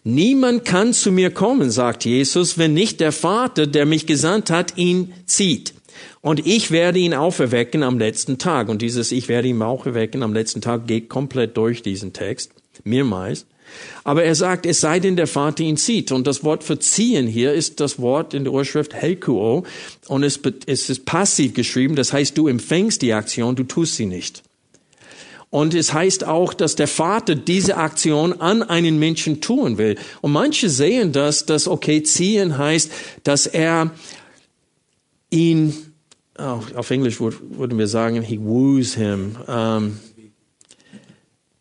[0.03, 4.77] Niemand kann zu mir kommen, sagt Jesus, wenn nicht der Vater, der mich gesandt hat,
[4.77, 5.73] ihn zieht.
[6.21, 8.69] Und ich werde ihn auferwecken am letzten Tag.
[8.69, 12.51] Und dieses Ich werde ihn auferwecken am letzten Tag geht komplett durch diesen Text,
[12.83, 13.45] mehrmals.
[14.03, 16.11] Aber er sagt, es sei denn, der Vater ihn zieht.
[16.11, 19.63] Und das Wort für ziehen hier ist das Wort in der Urschrift Helkuo.
[20.07, 21.95] Und es ist passiv geschrieben.
[21.95, 24.43] Das heißt, du empfängst die Aktion, du tust sie nicht.
[25.51, 29.97] Und es heißt auch, dass der Vater diese Aktion an einen Menschen tun will.
[30.21, 32.91] Und manche sehen das, dass okay, ziehen heißt,
[33.23, 33.91] dass er
[35.31, 35.73] ihn,
[36.37, 39.99] oh, auf Englisch würden wir sagen, he woos him, ähm,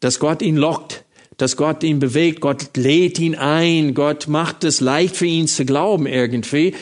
[0.01, 1.05] dass Gott ihn lockt,
[1.39, 5.65] dass Gott ihn bewegt, Gott lädt ihn ein, Gott macht es leicht für ihn zu
[5.65, 6.75] glauben irgendwie.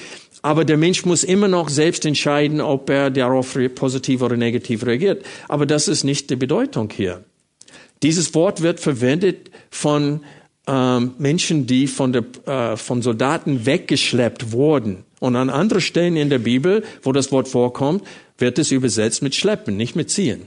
[0.46, 5.26] Aber der Mensch muss immer noch selbst entscheiden, ob er darauf positiv oder negativ reagiert.
[5.48, 7.24] Aber das ist nicht die Bedeutung hier.
[8.04, 10.20] Dieses Wort wird verwendet von
[10.68, 15.02] ähm, Menschen, die von, der, äh, von Soldaten weggeschleppt wurden.
[15.18, 18.04] Und an anderen Stellen in der Bibel, wo das Wort vorkommt,
[18.38, 20.42] wird es übersetzt mit schleppen, nicht mit ziehen.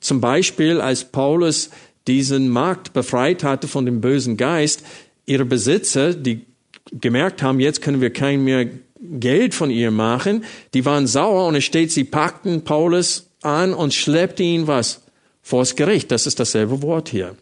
[0.00, 1.70] Zum Beispiel, als Paulus
[2.06, 4.82] diesen Markt befreit hatte von dem bösen Geist,
[5.24, 6.44] ihre Besitzer, die
[6.92, 8.66] gemerkt haben, jetzt können wir kein mehr
[9.00, 13.94] Geld von ihr machen, die waren sauer und es steht, sie packten Paulus an und
[13.94, 15.02] schleppten ihn was?
[15.42, 16.10] Vors Gericht.
[16.10, 17.36] Das ist dasselbe Wort hier.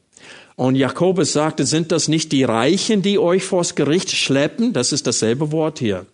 [0.54, 4.72] Und Jakobus sagte, sind das nicht die Reichen, die euch vors Gericht schleppen?
[4.72, 6.06] Das ist dasselbe Wort hier.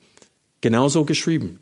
[0.60, 1.60] Genauso geschrieben.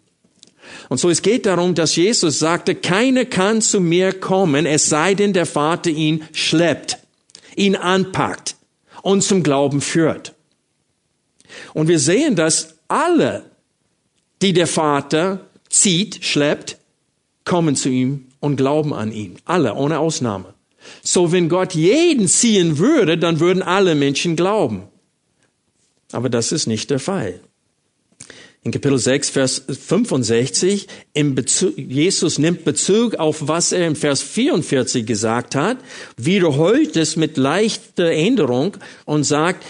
[0.88, 5.14] Und so es geht darum, dass Jesus sagte, keiner kann zu mir kommen, es sei
[5.14, 6.98] denn der Vater ihn schleppt,
[7.56, 8.56] ihn anpackt
[9.02, 10.34] und zum Glauben führt.
[11.74, 13.49] Und wir sehen, dass alle,
[14.42, 16.78] die der Vater zieht, schleppt,
[17.44, 19.36] kommen zu ihm und glauben an ihn.
[19.44, 20.54] Alle, ohne Ausnahme.
[21.02, 24.84] So, wenn Gott jeden ziehen würde, dann würden alle Menschen glauben.
[26.12, 27.40] Aber das ist nicht der Fall.
[28.62, 34.20] In Kapitel 6, Vers 65, im Bezug, Jesus nimmt Bezug auf, was er im Vers
[34.20, 35.78] 44 gesagt hat,
[36.18, 38.76] wiederholt es mit leichter Änderung
[39.06, 39.64] und sagt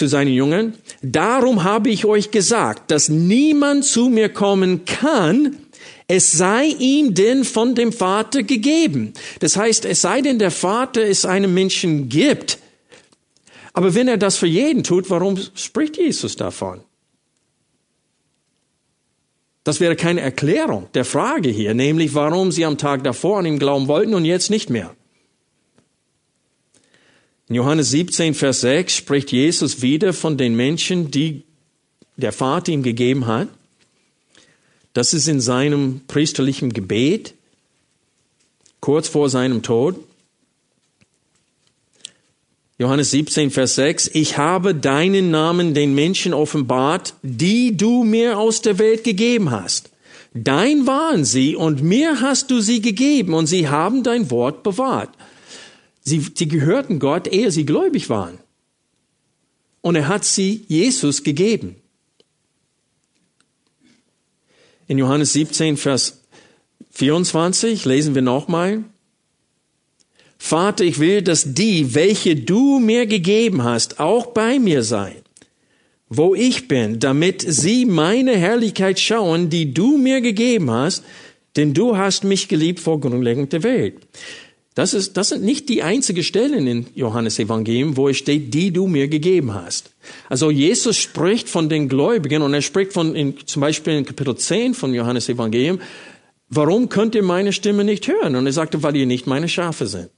[0.00, 5.58] zu seinen Jüngern, darum habe ich euch gesagt, dass niemand zu mir kommen kann,
[6.08, 9.12] es sei ihm denn von dem Vater gegeben.
[9.40, 12.58] Das heißt, es sei denn, der Vater es einem Menschen gibt.
[13.74, 16.80] Aber wenn er das für jeden tut, warum spricht Jesus davon?
[19.64, 23.58] Das wäre keine Erklärung der Frage hier, nämlich warum sie am Tag davor an ihn
[23.58, 24.96] glauben wollten und jetzt nicht mehr.
[27.50, 31.42] In Johannes 17, Vers 6 spricht Jesus wieder von den Menschen, die
[32.16, 33.48] der Vater ihm gegeben hat.
[34.92, 37.34] Das ist in seinem priesterlichen Gebet
[38.78, 39.96] kurz vor seinem Tod.
[42.78, 48.62] Johannes 17, Vers 6, ich habe deinen Namen den Menschen offenbart, die du mir aus
[48.62, 49.90] der Welt gegeben hast.
[50.34, 55.10] Dein waren sie und mir hast du sie gegeben und sie haben dein Wort bewahrt.
[56.10, 58.40] Sie, sie gehörten Gott, ehe sie gläubig waren.
[59.80, 61.76] Und er hat sie Jesus gegeben.
[64.88, 66.24] In Johannes 17, Vers
[66.90, 68.82] 24 lesen wir nochmal,
[70.36, 75.22] Vater, ich will, dass die, welche du mir gegeben hast, auch bei mir seien,
[76.08, 81.04] wo ich bin, damit sie meine Herrlichkeit schauen, die du mir gegeben hast,
[81.54, 83.98] denn du hast mich geliebt vor Grundlegung der Welt.
[84.80, 88.70] Das, ist, das sind nicht die einzige Stellen in Johannes Evangelium, wo es steht, die
[88.70, 89.90] du mir gegeben hast.
[90.30, 94.34] Also Jesus spricht von den Gläubigen und er spricht von, in, zum Beispiel in Kapitel
[94.34, 95.80] 10 von Johannes Evangelium,
[96.48, 98.34] warum könnt ihr meine Stimme nicht hören?
[98.36, 100.08] Und er sagte, weil ihr nicht meine Schafe sind.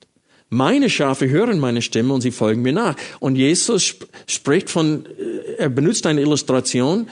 [0.48, 2.94] Meine Schafe hören meine Stimme und sie folgen mir nach.
[3.18, 3.96] Und Jesus
[4.28, 7.08] spricht von, äh, er benutzt eine Illustration,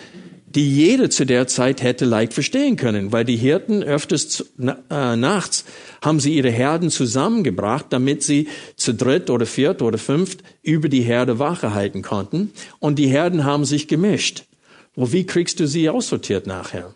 [0.54, 5.64] die jeder zu der Zeit hätte leicht verstehen können, weil die Hirten öfters äh, nachts
[6.02, 11.02] haben sie ihre Herden zusammengebracht, damit sie zu dritt oder viert oder fünft über die
[11.02, 12.52] Herde Wache halten konnten.
[12.80, 14.44] Und die Herden haben sich gemischt.
[14.96, 16.94] Wo wie kriegst du sie aussortiert nachher?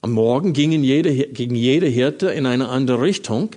[0.00, 3.50] Am Morgen gingen jede, ging jede Hirte in eine andere Richtung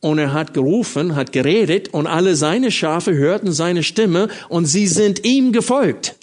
[0.00, 4.88] und er hat gerufen, hat geredet und alle seine Schafe hörten seine Stimme und sie
[4.88, 6.16] sind ihm gefolgt.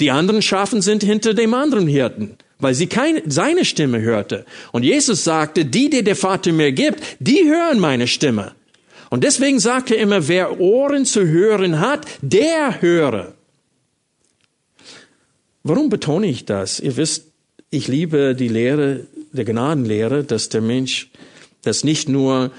[0.00, 4.44] Die anderen Schafen sind hinter dem anderen Hirten, weil sie keine, seine Stimme hörte.
[4.72, 8.52] Und Jesus sagte, die, die der Vater mir gibt, die hören meine Stimme.
[9.10, 13.34] Und deswegen sagte er immer, wer Ohren zu hören hat, der höre.
[15.62, 16.80] Warum betone ich das?
[16.80, 17.26] Ihr wisst,
[17.70, 21.10] ich liebe die Lehre, der Gnadenlehre, dass der Mensch,
[21.62, 22.50] dass nicht nur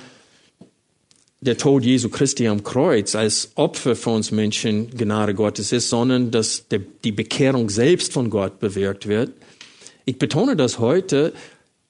[1.41, 6.31] der Tod Jesu Christi am Kreuz als Opfer für uns Menschen Gnade Gottes ist, sondern
[6.31, 9.31] dass der, die Bekehrung selbst von Gott bewirkt wird.
[10.05, 11.33] Ich betone das heute,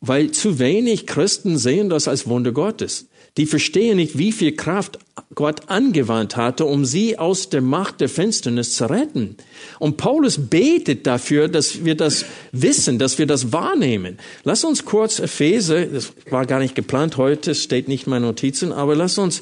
[0.02, 3.08] weil zu wenig Christen sehen das als Wunder Gottes.
[3.38, 5.00] Die verstehen nicht, wie viel Kraft
[5.36, 9.38] Gott angewandt hatte, um sie aus der Macht der Finsternis zu retten.
[9.80, 14.18] Und Paulus betet dafür, dass wir das wissen, dass wir das wahrnehmen.
[14.44, 18.72] Lass uns kurz Epheser, das war gar nicht geplant heute, steht nicht in meinen Notizen,
[18.72, 19.42] aber lass uns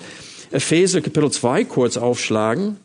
[0.52, 2.78] Epheser Kapitel 2 kurz aufschlagen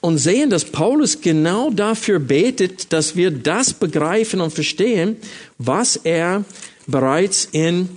[0.00, 5.16] und sehen, dass Paulus genau dafür betet, dass wir das begreifen und verstehen,
[5.58, 6.44] was er
[6.86, 7.88] bereits in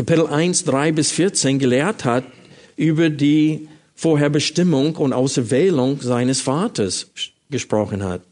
[0.00, 2.24] Kapitel 1, 3 bis 14 gelehrt hat
[2.74, 7.10] über die Vorherbestimmung und Auserwählung seines Vaters
[7.50, 8.22] gesprochen hat.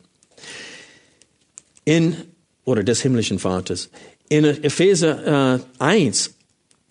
[1.84, 2.16] In,
[2.64, 3.90] oder des himmlischen Vaters.
[4.30, 6.34] In Epheser äh, 1,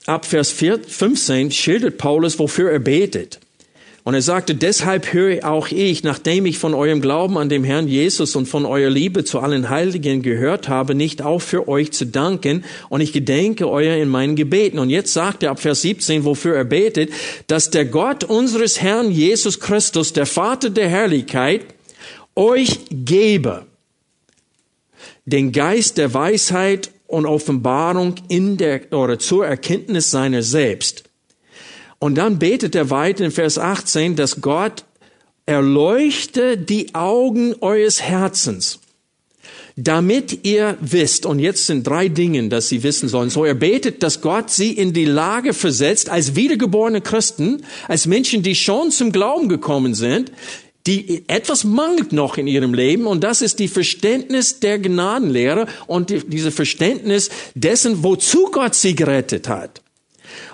[0.05, 3.39] ab Vers 4, 15 schildert Paulus, wofür er betet.
[4.07, 7.89] Und er sagte, deshalb höre auch ich, nachdem ich von eurem Glauben an dem Herrn
[7.89, 12.05] Jesus und von eurer Liebe zu allen Heiligen gehört habe, nicht auf für euch zu
[12.05, 12.63] danken.
[12.87, 14.79] Und ich gedenke euer in meinen Gebeten.
[14.79, 17.11] Und jetzt sagt er ab Vers 17, wofür er betet,
[17.47, 21.65] dass der Gott unseres Herrn Jesus Christus, der Vater der Herrlichkeit,
[22.33, 23.65] euch gebe
[25.25, 31.06] den Geist der Weisheit und Offenbarung in der, oder zur Erkenntnis seiner selbst
[31.99, 34.85] und dann betet er weiter in Vers 18, dass Gott
[35.45, 38.79] erleuchte die Augen eures Herzens,
[39.75, 43.29] damit ihr wisst, und jetzt sind drei Dinge, dass sie wissen sollen.
[43.29, 48.43] So er betet, dass Gott sie in die Lage versetzt, als wiedergeborene Christen, als Menschen,
[48.43, 50.31] die schon zum Glauben gekommen sind,
[50.85, 56.09] die etwas mangelt noch in ihrem Leben und das ist die Verständnis der Gnadenlehre und
[56.09, 59.81] die, diese Verständnis dessen, wozu Gott sie gerettet hat.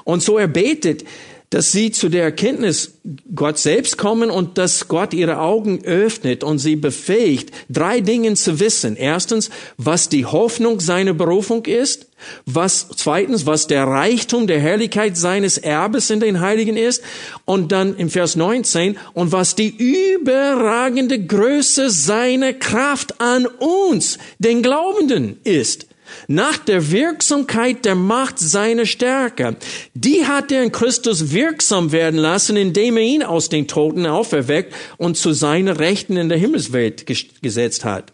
[0.03, 1.05] Und so er betet,
[1.53, 2.95] dass sie zu der Erkenntnis
[3.35, 8.59] Gott selbst kommen und dass Gott ihre Augen öffnet und sie befähigt, drei Dinge zu
[8.59, 8.95] wissen.
[8.95, 12.07] Erstens, was die Hoffnung seiner Berufung ist.
[12.45, 17.03] Was, zweitens, was der Reichtum der Herrlichkeit seines Erbes in den Heiligen ist.
[17.45, 24.63] Und dann im Vers 19, und was die überragende Größe seiner Kraft an uns, den
[24.63, 25.85] Glaubenden, ist
[26.27, 29.55] nach der Wirksamkeit der Macht seiner Stärke.
[29.93, 34.73] Die hat er in Christus wirksam werden lassen, indem er ihn aus den Toten auferweckt
[34.97, 37.05] und zu seiner Rechten in der Himmelswelt
[37.41, 38.13] gesetzt hat.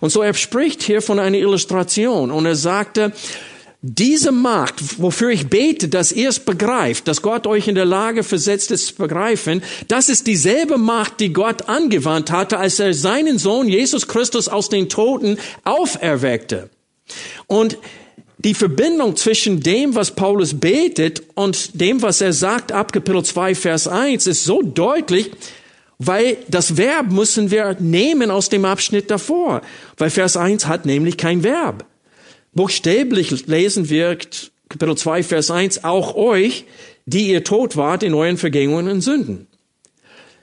[0.00, 3.12] Und so er spricht hier von einer Illustration und er sagte,
[3.80, 8.24] diese Macht, wofür ich bete, dass ihr es begreift, dass Gott euch in der Lage
[8.24, 13.38] versetzt ist zu begreifen, das ist dieselbe Macht, die Gott angewandt hatte, als er seinen
[13.38, 16.70] Sohn Jesus Christus aus den Toten auferweckte.
[17.46, 17.78] Und
[18.38, 23.54] die Verbindung zwischen dem, was Paulus betet und dem, was er sagt ab Kapitel 2,
[23.54, 25.32] Vers 1 ist so deutlich,
[25.98, 29.62] weil das Verb müssen wir nehmen aus dem Abschnitt davor,
[29.96, 31.84] weil Vers 1 hat nämlich kein Verb.
[32.54, 34.16] Buchstäblich lesen wir
[34.68, 36.64] Kapitel 2, Vers 1, auch euch,
[37.06, 39.48] die ihr tot wart in euren Vergehungen und Sünden.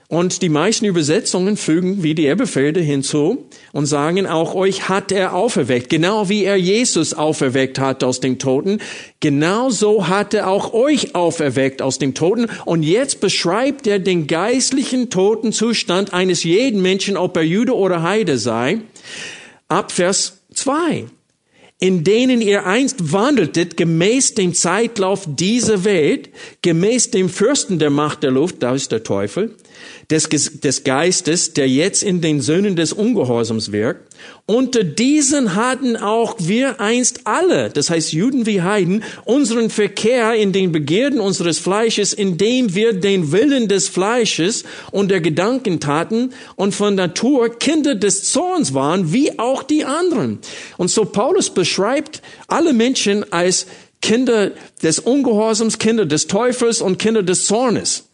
[0.08, 5.34] Und die meisten Übersetzungen fügen wie die Erbefelde hinzu und sagen, auch euch hat er
[5.34, 5.90] auferweckt.
[5.90, 8.80] Genau wie er Jesus auferweckt hat aus den Toten,
[9.18, 12.46] genauso hat er auch euch auferweckt aus den Toten.
[12.64, 18.38] Und jetzt beschreibt er den geistlichen Totenzustand eines jeden Menschen, ob er Jude oder Heide
[18.38, 18.78] sei,
[19.66, 21.06] ab Vers 2
[21.78, 26.30] in denen ihr einst wandeltet, gemäß dem Zeitlauf dieser Welt,
[26.62, 29.54] gemäß dem Fürsten der Macht der Luft, da ist der Teufel,
[30.10, 30.28] des,
[30.60, 34.14] des Geistes, der jetzt in den Söhnen des Ungehorsams wirkt.
[34.46, 40.52] Unter diesen hatten auch wir einst alle, das heißt Juden wie Heiden, unseren Verkehr in
[40.52, 46.74] den Begierden unseres Fleisches, indem wir den Willen des Fleisches und der Gedanken taten und
[46.74, 50.38] von Natur Kinder des Zorns waren, wie auch die anderen.
[50.76, 53.66] Und so Paulus beschreibt alle Menschen als
[54.00, 54.52] Kinder
[54.82, 58.05] des Ungehorsams, Kinder des Teufels und Kinder des Zornes.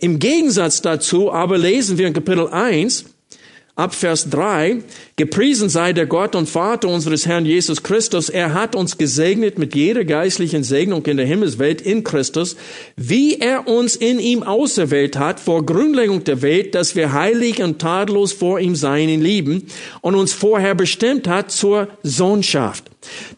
[0.00, 3.04] Im Gegensatz dazu aber lesen wir in Kapitel 1,
[3.76, 4.78] ab Vers 3,
[5.16, 8.30] gepriesen sei der Gott und Vater unseres Herrn Jesus Christus.
[8.30, 12.56] Er hat uns gesegnet mit jeder geistlichen Segnung in der Himmelswelt in Christus,
[12.96, 17.78] wie er uns in ihm auserwählt hat vor Grundlegung der Welt, dass wir heilig und
[17.78, 19.66] tadellos vor ihm sein in Lieben
[20.00, 22.84] und uns vorher bestimmt hat zur Sohnschaft,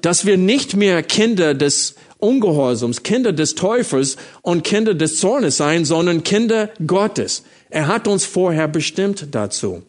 [0.02, 5.84] dass wir nicht mehr Kinder des Ungehorsams, Kinder des Teufels und Kinder des Zornes sein,
[5.84, 7.44] sondern Kinder Gottes.
[7.70, 9.82] Er hat uns vorher bestimmt dazu.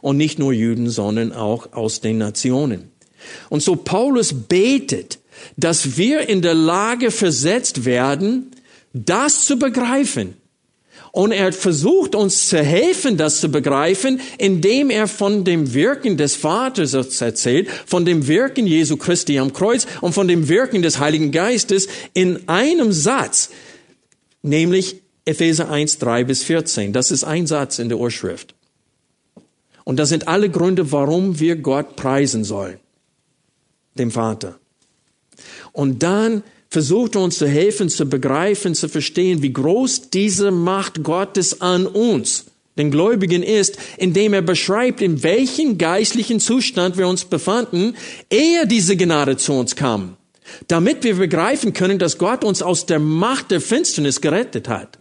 [0.00, 2.90] Und nicht nur Juden, sondern auch aus den Nationen.
[3.48, 5.18] Und so Paulus betet,
[5.56, 8.50] dass wir in der Lage versetzt werden,
[8.92, 10.36] das zu begreifen,
[11.12, 16.36] und er versucht uns zu helfen, das zu begreifen, indem er von dem Wirken des
[16.36, 21.32] Vaters erzählt, von dem Wirken Jesu Christi am Kreuz und von dem Wirken des Heiligen
[21.32, 23.50] Geistes in einem Satz,
[24.42, 26.92] nämlich Epheser 1, 3 bis 14.
[26.92, 28.54] Das ist ein Satz in der Urschrift.
[29.84, 32.78] Und das sind alle Gründe, warum wir Gott preisen sollen,
[33.94, 34.58] dem Vater.
[35.72, 41.60] Und dann versucht uns zu helfen, zu begreifen, zu verstehen, wie groß diese Macht Gottes
[41.60, 42.46] an uns,
[42.78, 47.96] den Gläubigen ist, indem er beschreibt, in welchem geistlichen Zustand wir uns befanden,
[48.30, 50.16] ehe diese Gnade zu uns kam,
[50.68, 54.98] damit wir begreifen können, dass Gott uns aus der Macht der Finsternis gerettet hat.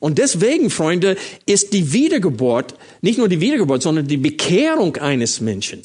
[0.00, 5.82] Und deswegen, Freunde, ist die Wiedergeburt, nicht nur die Wiedergeburt, sondern die Bekehrung eines Menschen.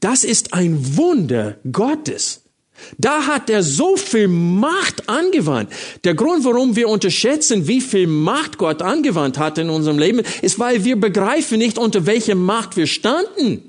[0.00, 2.47] Das ist ein Wunder Gottes.
[2.96, 5.72] Da hat er so viel Macht angewandt.
[6.04, 10.58] Der Grund, warum wir unterschätzen, wie viel Macht Gott angewandt hat in unserem Leben, ist,
[10.58, 13.62] weil wir begreifen nicht, unter welcher Macht wir standen.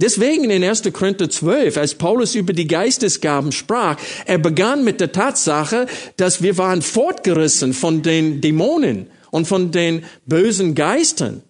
[0.00, 0.82] Deswegen in 1.
[0.92, 3.96] Korinther 12, als Paulus über die Geistesgaben sprach,
[4.26, 10.04] er begann mit der Tatsache, dass wir waren fortgerissen von den Dämonen und von den
[10.26, 11.42] bösen Geistern.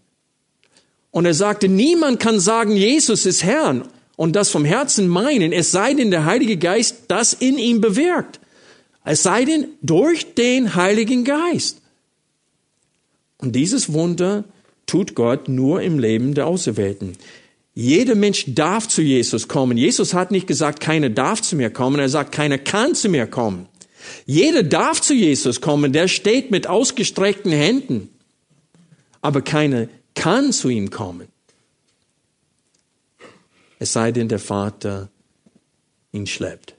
[1.11, 3.85] Und er sagte, niemand kann sagen, Jesus ist Herrn
[4.17, 8.41] und das vom Herzen meinen, es sei denn der Heilige Geist das in ihm bewirkt.
[9.05, 11.81] Es sei denn durch den Heiligen Geist.
[13.39, 14.45] Und dieses Wunder
[14.87, 17.13] tut Gott nur im Leben der Auserwählten.
[17.75, 19.77] Jeder Mensch darf zu Jesus kommen.
[19.77, 21.99] Jesus hat nicht gesagt, keiner darf zu mir kommen.
[21.99, 23.67] Er sagt, keiner kann zu mir kommen.
[24.27, 25.93] Jeder darf zu Jesus kommen.
[25.93, 28.11] Der steht mit ausgestreckten Händen.
[29.21, 31.27] Aber keiner kann zu ihm kommen.
[33.85, 35.11] Es sei denn, der Vater
[36.11, 36.75] ihn schleppt.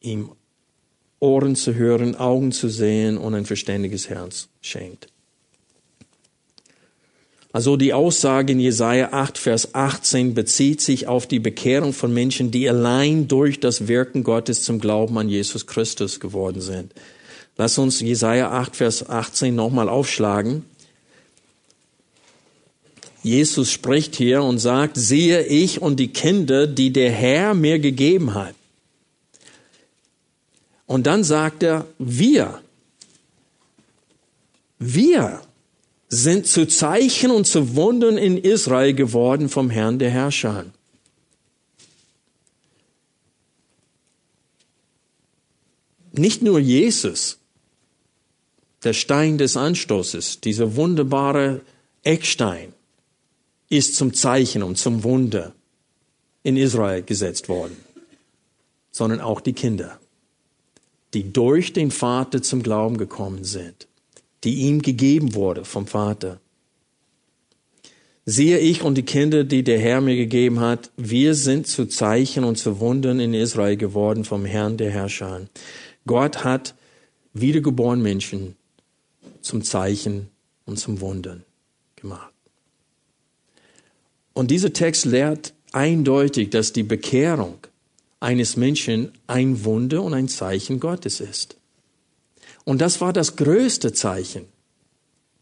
[0.00, 0.32] Ihm
[1.20, 5.06] Ohren zu hören, Augen zu sehen und ein verständiges Herz schenkt.
[7.52, 12.50] Also die Aussage in Jesaja 8, Vers 18 bezieht sich auf die Bekehrung von Menschen,
[12.50, 16.92] die allein durch das Wirken Gottes zum Glauben an Jesus Christus geworden sind.
[17.56, 20.64] Lass uns Jesaja 8, Vers 18 nochmal aufschlagen.
[23.22, 28.34] Jesus spricht hier und sagt, sehe ich und die Kinder, die der Herr mir gegeben
[28.34, 28.54] hat.
[30.86, 32.60] Und dann sagt er, wir,
[34.78, 35.42] wir
[36.08, 40.66] sind zu Zeichen und zu Wundern in Israel geworden vom Herrn der Herrscher.
[46.12, 47.38] Nicht nur Jesus,
[48.82, 51.60] der Stein des Anstoßes, dieser wunderbare
[52.02, 52.72] Eckstein,
[53.70, 55.54] ist zum Zeichen und zum Wunder
[56.42, 57.76] in Israel gesetzt worden,
[58.90, 59.98] sondern auch die Kinder,
[61.14, 63.86] die durch den Vater zum Glauben gekommen sind
[64.44, 66.40] die ihm gegeben wurde vom Vater.
[68.24, 72.44] Siehe ich und die Kinder, die der Herr mir gegeben hat, wir sind zu Zeichen
[72.44, 75.48] und zu Wundern in Israel geworden vom Herrn der Herrscher.
[76.06, 76.74] Gott hat
[77.32, 78.56] wiedergeborenen Menschen
[79.40, 80.28] zum Zeichen
[80.64, 81.44] und zum Wundern
[81.96, 82.29] gemacht.
[84.32, 87.58] Und dieser Text lehrt eindeutig, dass die Bekehrung
[88.20, 91.56] eines Menschen ein Wunder und ein Zeichen Gottes ist.
[92.64, 94.44] Und das war das größte Zeichen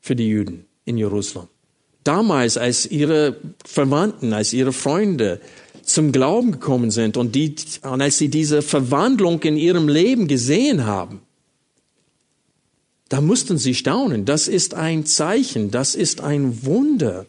[0.01, 1.49] für die Juden in Jerusalem.
[2.05, 5.41] Damals, als ihre Verwandten, als ihre Freunde
[5.83, 10.87] zum Glauben gekommen sind und, die, und als sie diese Verwandlung in ihrem Leben gesehen
[10.87, 11.21] haben,
[13.09, 14.25] da mussten sie staunen.
[14.25, 17.27] Das ist ein Zeichen, das ist ein Wunder.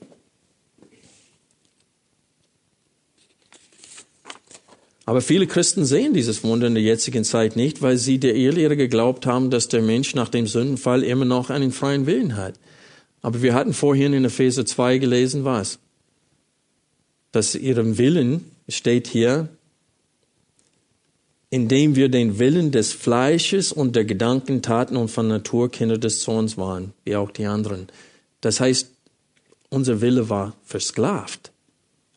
[5.10, 8.78] Aber viele Christen sehen dieses Wunder in der jetzigen Zeit nicht, weil sie der Irrlehre
[8.78, 12.60] geglaubt haben, dass der Mensch nach dem Sündenfall immer noch einen freien Willen hat.
[13.24, 15.80] Aber wir hatten vorhin in Epheser 2 gelesen, was?
[17.32, 19.50] Dass ihrem Willen steht hier,
[21.50, 26.20] indem wir den Willen des Fleisches und der Gedanken taten und von Natur Kinder des
[26.20, 27.88] Zorns waren, wie auch die anderen.
[28.42, 28.92] Das heißt,
[29.70, 31.52] unser Wille war versklavt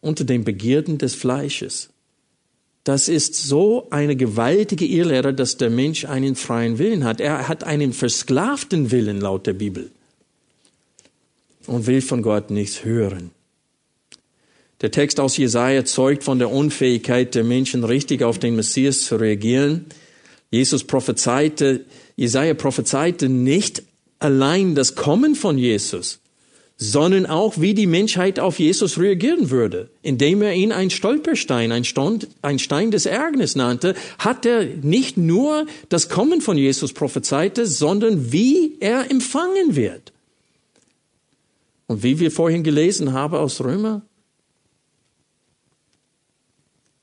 [0.02, 1.88] unter den Begierden des Fleisches.
[2.84, 7.20] Das ist so eine gewaltige Irrlehre, dass der Mensch einen freien Willen hat.
[7.20, 9.90] Er hat einen versklavten Willen laut der Bibel
[11.66, 13.30] und will von Gott nichts hören.
[14.80, 19.14] Der Text aus Jesaja zeugt von der Unfähigkeit der Menschen, richtig auf den Messias zu
[19.14, 19.86] reagieren.
[20.50, 21.84] Jesus prophezeite,
[22.16, 23.84] Jesaja prophezeite nicht
[24.18, 26.18] allein das Kommen von Jesus,
[26.76, 29.90] sondern auch, wie die Menschheit auf Jesus reagieren würde.
[30.02, 35.16] Indem er ihn ein Stolperstein, ein, Stund, ein Stein des Ärgernis nannte, hat er nicht
[35.16, 40.12] nur das Kommen von Jesus prophezeite, sondern wie er empfangen wird.
[41.86, 44.02] Und wie wir vorhin gelesen haben aus Römer,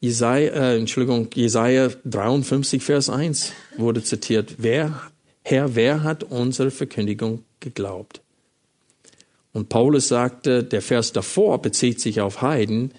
[0.02, 4.56] Jesaja, äh, Entschuldigung, Jesaja 53, Vers 1 wurde zitiert.
[4.58, 5.02] Wer,
[5.44, 8.22] Herr, wer hat unsere Verkündigung geglaubt?
[9.54, 12.94] Und Paulus sagte, der Vers davor bezieht sich auf Heiden.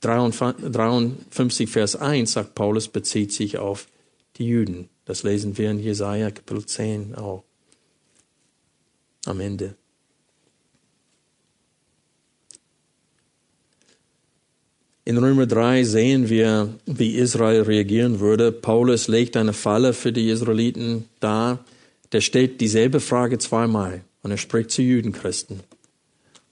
[0.00, 3.86] 53 Vers 1 sagt Paulus, bezieht sich auf
[4.36, 4.88] die Juden.
[5.04, 7.44] Das lesen wir in Jesaja Kapitel 10 auch.
[9.26, 9.76] Am Ende.
[15.04, 18.52] In Römer 3 sehen wir, wie Israel reagieren würde.
[18.52, 21.64] Paulus legt eine Falle für die Israeliten dar.
[22.12, 24.04] Der stellt dieselbe Frage zweimal.
[24.22, 25.60] Und er spricht zu Judenchristen.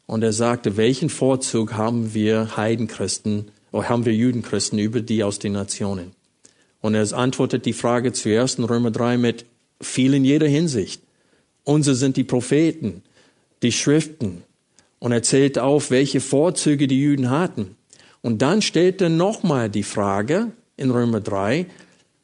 [0.07, 5.39] Und er sagte, welchen Vorzug haben wir Heidenchristen oder haben wir Judenchristen über die aus
[5.39, 6.12] den Nationen?
[6.81, 9.45] Und er antwortet die Frage zuerst in Römer 3 mit
[9.81, 11.03] viel in jeder Hinsicht.
[11.64, 13.03] Unsere sind die Propheten,
[13.62, 14.43] die Schriften.
[14.99, 17.77] Und er zählt auf, welche Vorzüge die Juden hatten.
[18.23, 21.66] Und dann stellt er nochmal die Frage in Römer 3,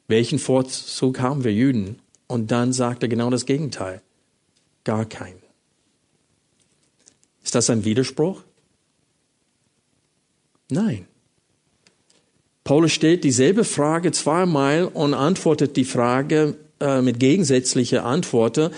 [0.07, 1.99] welchen Vorzug haben wir Juden?
[2.27, 4.01] Und dann sagt er genau das Gegenteil.
[4.85, 5.41] Gar keinen.
[7.43, 8.41] Ist das ein Widerspruch?
[10.69, 11.07] Nein.
[12.63, 18.71] Paulus stellt dieselbe Frage zweimal und antwortet die Frage äh, mit gegensätzlicher Antworten.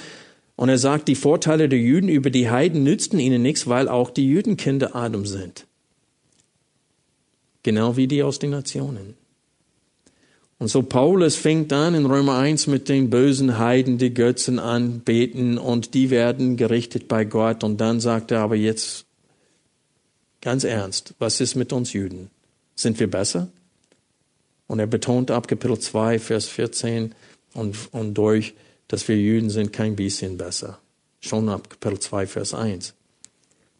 [0.55, 4.09] Und er sagt, die Vorteile der Juden über die Heiden nützten ihnen nichts, weil auch
[4.09, 5.67] die Juden Kinder Adam sind.
[7.63, 9.15] Genau wie die aus den Nationen.
[10.59, 15.57] Und so Paulus fängt an in Römer 1 mit den bösen Heiden, die Götzen anbeten
[15.59, 17.63] und die werden gerichtet bei Gott.
[17.63, 19.05] Und dann sagt er aber jetzt
[20.41, 22.31] ganz ernst, was ist mit uns Juden?
[22.75, 23.49] Sind wir besser?
[24.65, 27.13] Und er betont ab Kapitel 2, Vers 14
[27.53, 28.55] und, und durch,
[28.87, 30.79] dass wir Juden sind kein bisschen besser.
[31.19, 32.95] Schon ab Kapitel 2, Vers 1.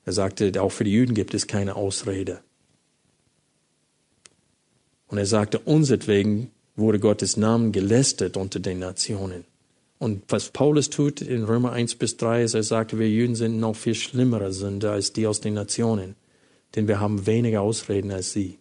[0.05, 2.39] Er sagte, auch für die Juden gibt es keine Ausrede.
[5.07, 9.43] Und er sagte, unsertwegen wurde Gottes Namen gelästert unter den Nationen.
[9.99, 13.59] Und was Paulus tut in Römer 1 bis 3 ist, er sagt, wir Juden sind
[13.59, 16.15] noch viel schlimmere Sünder als die aus den Nationen,
[16.75, 18.59] denn wir haben weniger Ausreden als sie.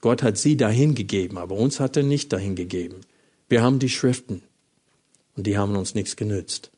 [0.00, 2.96] Gott hat sie dahin gegeben, aber uns hat er nicht dahin gegeben.
[3.48, 4.42] Wir haben die Schriften
[5.36, 6.70] und die haben uns nichts genützt.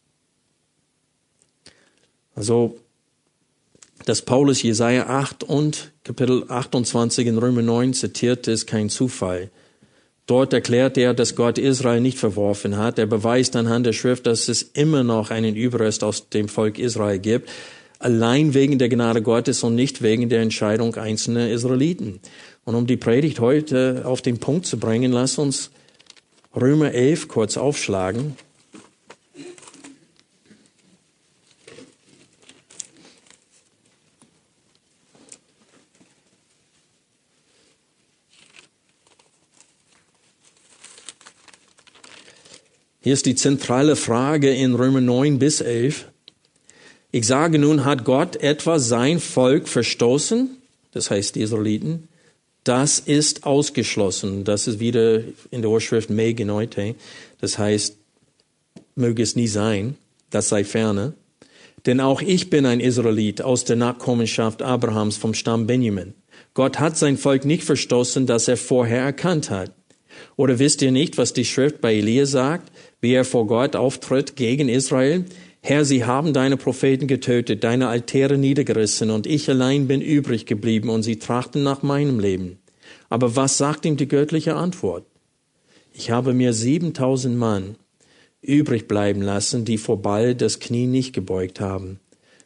[2.34, 2.78] Also,
[4.05, 9.50] dass Paulus Jesaja 8 und Kapitel 28 in Römer 9 zitiert, ist kein Zufall.
[10.27, 12.99] Dort erklärt er, dass Gott Israel nicht verworfen hat.
[12.99, 17.18] Er beweist anhand der Schrift, dass es immer noch einen Überrest aus dem Volk Israel
[17.18, 17.51] gibt,
[17.99, 22.20] allein wegen der Gnade Gottes und nicht wegen der Entscheidung einzelner Israeliten.
[22.64, 25.70] Und um die Predigt heute auf den Punkt zu bringen, lass uns
[26.55, 28.37] Römer 11 kurz aufschlagen.
[43.05, 46.07] Hier ist die zentrale Frage in Römer 9 bis 11.
[47.11, 50.57] Ich sage nun, hat Gott etwa sein Volk verstoßen?
[50.92, 52.07] Das heißt die Israeliten.
[52.62, 54.44] Das ist ausgeschlossen.
[54.44, 56.94] Das ist wieder in der Urschrift me genoite.
[57.40, 57.96] Das heißt,
[58.94, 59.96] möge es nie sein.
[60.30, 61.14] Das sei ferne.
[61.86, 66.14] Denn auch ich bin ein Israelit aus der Nachkommenschaft Abrahams vom Stamm Benjamin.
[66.55, 69.72] Gott hat sein Volk nicht verstoßen, das er vorher erkannt hat.
[70.36, 72.70] Oder wisst ihr nicht, was die Schrift bei Elia sagt?
[73.03, 75.26] Wie er vor Gott auftritt gegen Israel.
[75.61, 80.88] Herr, sie haben deine Propheten getötet, deine Altäre niedergerissen, und ich allein bin übrig geblieben,
[80.88, 82.59] und sie trachten nach meinem Leben.
[83.11, 85.05] Aber was sagt ihm die göttliche Antwort?
[85.92, 87.76] Ich habe mir siebentausend Mann
[88.40, 92.00] übrig bleiben lassen, die vor Ball das Knie nicht gebeugt haben.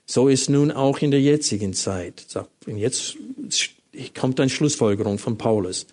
[0.04, 2.26] So ist nun auch in der jetzigen Zeit.
[2.66, 3.16] Jetzt
[4.18, 5.86] kommt eine Schlussfolgerung von Paulus.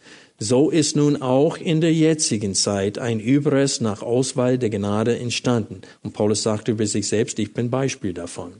[0.44, 5.80] So ist nun auch in der jetzigen Zeit ein Überrest nach Auswahl der Gnade entstanden.
[6.04, 8.60] Und Paulus sagt über sich selbst, ich bin Beispiel davon.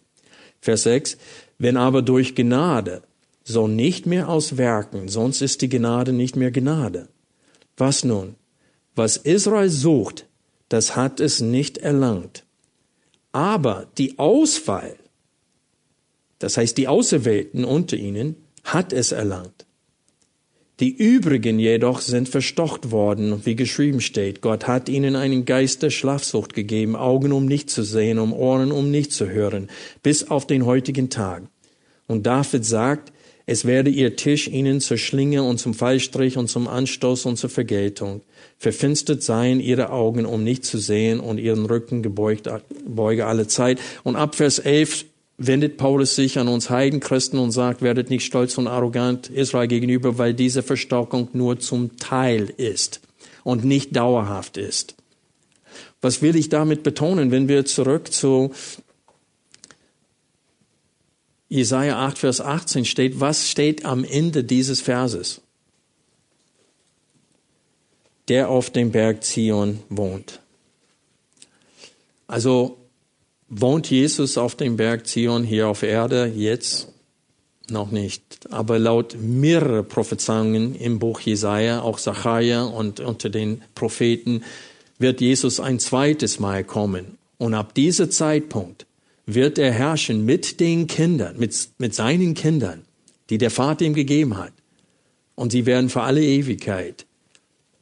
[0.62, 1.18] Vers 6,
[1.58, 3.04] wenn aber durch Gnade,
[3.44, 7.10] so nicht mehr aus Werken, sonst ist die Gnade nicht mehr Gnade.
[7.76, 8.36] Was nun?
[8.96, 10.26] Was Israel sucht,
[10.70, 12.46] das hat es nicht erlangt.
[13.34, 14.96] Aber die Auswahl,
[16.40, 19.66] das heißt die Auserwählten unter ihnen, hat es erlangt.
[20.84, 24.42] Die übrigen jedoch sind verstocht worden, wie geschrieben steht.
[24.42, 28.74] Gott hat ihnen einen Geist der Schlafsucht gegeben, Augen um nicht zu sehen, um Ohren
[28.74, 29.70] um nicht zu hören,
[30.02, 31.44] bis auf den heutigen Tag.
[32.08, 33.14] Und David sagt,
[33.46, 37.50] es werde ihr Tisch ihnen zur Schlinge und zum Fallstrich und zum Anstoß und zur
[37.50, 38.20] Vergeltung.
[38.58, 42.50] Verfinstert seien ihre Augen, um nicht zu sehen, und ihren Rücken gebeugt,
[42.86, 43.80] beuge alle Zeit.
[44.04, 45.06] Und ab Vers 11
[45.38, 50.18] wendet Paulus sich an uns Heidenchristen und sagt, werdet nicht stolz und arrogant Israel gegenüber,
[50.18, 53.02] weil diese Verstockung nur zum Teil ist
[53.44, 54.96] und nicht dauerhaft ist.
[56.02, 58.52] Was will ich damit betonen, wenn wir zurück zu
[61.50, 65.42] Jesaja 8, Vers 18 steht, was steht am Ende dieses Verses?
[68.28, 70.40] Der auf dem Berg Zion wohnt.
[72.28, 72.83] Also
[73.56, 76.88] Wohnt Jesus auf dem Berg Zion hier auf Erde jetzt?
[77.70, 78.52] Noch nicht.
[78.52, 84.44] Aber laut mehrere Prophezeiungen im Buch Jesaja, auch Zachariah und unter den Propheten,
[84.98, 87.20] wird Jesus ein zweites Mal kommen.
[87.38, 88.88] Und ab diesem Zeitpunkt
[89.28, 92.86] wird er herrschen mit den Kindern, mit, mit seinen Kindern,
[93.30, 94.54] die der Vater ihm gegeben hat.
[95.36, 97.06] Und sie werden für alle Ewigkeit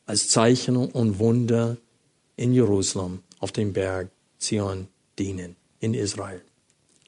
[0.06, 1.78] als Zeichen und Wunder
[2.36, 6.42] in Jerusalem auf dem Berg Zion dienen, in Israel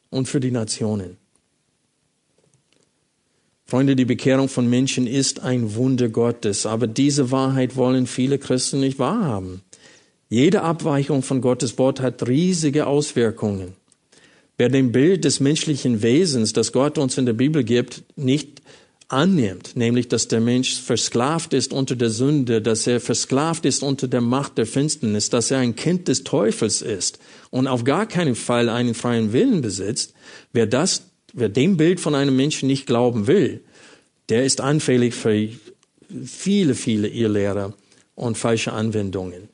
[0.09, 1.17] und für die Nationen.
[3.65, 8.81] Freunde, die Bekehrung von Menschen ist ein Wunder Gottes, aber diese Wahrheit wollen viele Christen
[8.81, 9.61] nicht wahrhaben.
[10.29, 13.73] Jede Abweichung von Gottes Wort hat riesige Auswirkungen.
[14.57, 18.62] Wer dem Bild des menschlichen Wesens, das Gott uns in der Bibel gibt, nicht
[19.13, 24.07] annimmt, nämlich dass der Mensch versklavt ist unter der Sünde, dass er versklavt ist unter
[24.07, 28.35] der Macht der Finsternis, dass er ein Kind des Teufels ist und auf gar keinen
[28.35, 30.13] Fall einen freien Willen besitzt,
[30.51, 31.03] wer das,
[31.33, 33.61] wer dem Bild von einem Menschen nicht glauben will,
[34.29, 35.49] der ist anfällig für
[36.25, 37.73] viele, viele Irrlehrer
[38.15, 39.49] und falsche Anwendungen.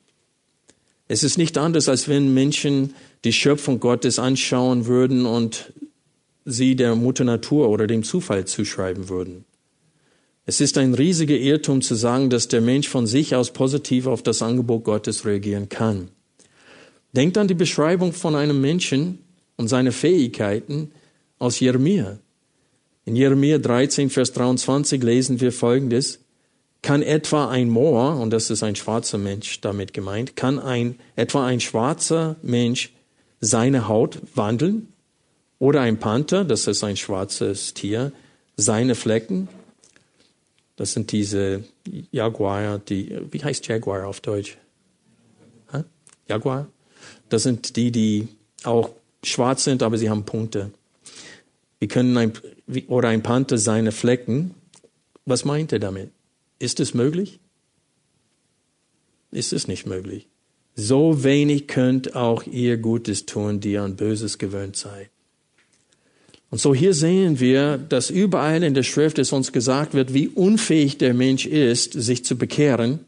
[1.08, 2.94] Es ist nicht anders, als wenn Menschen
[3.24, 5.72] die Schöpfung Gottes anschauen würden und
[6.44, 9.44] sie der Mutter Natur oder dem Zufall zuschreiben würden.
[10.50, 14.24] Es ist ein riesiger Irrtum zu sagen, dass der Mensch von sich aus positiv auf
[14.24, 16.08] das Angebot Gottes reagieren kann.
[17.12, 19.20] Denkt an die Beschreibung von einem Menschen
[19.54, 20.90] und seine Fähigkeiten
[21.38, 22.18] aus Jeremia.
[23.04, 26.18] In Jeremia 13, Vers 23 lesen wir Folgendes.
[26.82, 31.46] Kann etwa ein Moor, und das ist ein schwarzer Mensch damit gemeint, kann ein, etwa
[31.46, 32.92] ein schwarzer Mensch
[33.40, 34.88] seine Haut wandeln?
[35.60, 38.10] Oder ein Panther, das ist ein schwarzes Tier,
[38.56, 39.46] seine Flecken?
[40.80, 41.62] Das sind diese
[42.10, 44.56] Jaguar, die, wie heißt Jaguar auf Deutsch?
[45.70, 45.84] Huh?
[46.26, 46.68] Jaguar?
[47.28, 48.28] Das sind die, die
[48.64, 48.88] auch
[49.22, 50.70] schwarz sind, aber sie haben Punkte.
[51.80, 52.32] Wir können ein,
[52.88, 54.54] oder ein Panther seine Flecken.
[55.26, 56.12] Was meint er damit?
[56.58, 57.40] Ist es möglich?
[59.32, 60.28] Ist es nicht möglich?
[60.76, 65.10] So wenig könnt auch ihr Gutes tun, die an Böses gewöhnt seid.
[66.50, 70.28] Und so hier sehen wir, dass überall in der Schrift es uns gesagt wird, wie
[70.28, 73.00] unfähig der Mensch ist, sich zu bekehren.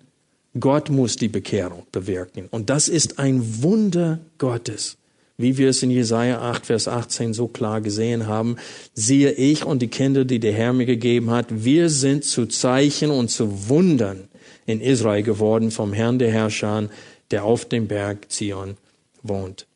[0.58, 2.46] Gott muss die Bekehrung bewirken.
[2.50, 4.96] Und das ist ein Wunder Gottes.
[5.38, 8.56] Wie wir es in Jesaja 8, Vers 18 so klar gesehen haben,
[8.94, 13.10] siehe ich und die Kinder, die der Herr mir gegeben hat, wir sind zu Zeichen
[13.10, 14.28] und zu Wundern
[14.66, 16.88] in Israel geworden vom Herrn der Herrscher,
[17.32, 18.76] der auf dem Berg Zion
[19.22, 19.66] wohnt.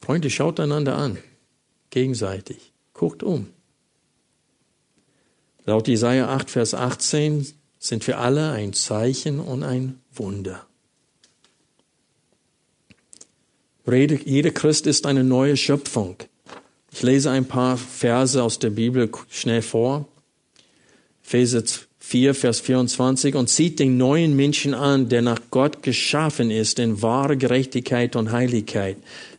[0.00, 1.18] Freunde, schaut einander an
[1.94, 2.72] gegenseitig.
[2.92, 3.46] Guckt um.
[5.64, 7.46] Laut Jesaja 8, Vers 18
[7.78, 10.66] sind wir alle ein Zeichen und ein Wunder.
[13.86, 16.16] Jeder Christ ist eine neue Schöpfung.
[16.90, 20.08] Ich lese ein paar Verse aus der Bibel schnell vor.
[21.24, 21.62] Epheser
[21.98, 23.34] 4, Vers 24.
[23.34, 28.32] Und zieht den neuen Menschen an, der nach Gott geschaffen ist in wahre Gerechtigkeit und
[28.32, 28.96] Heiligkeit.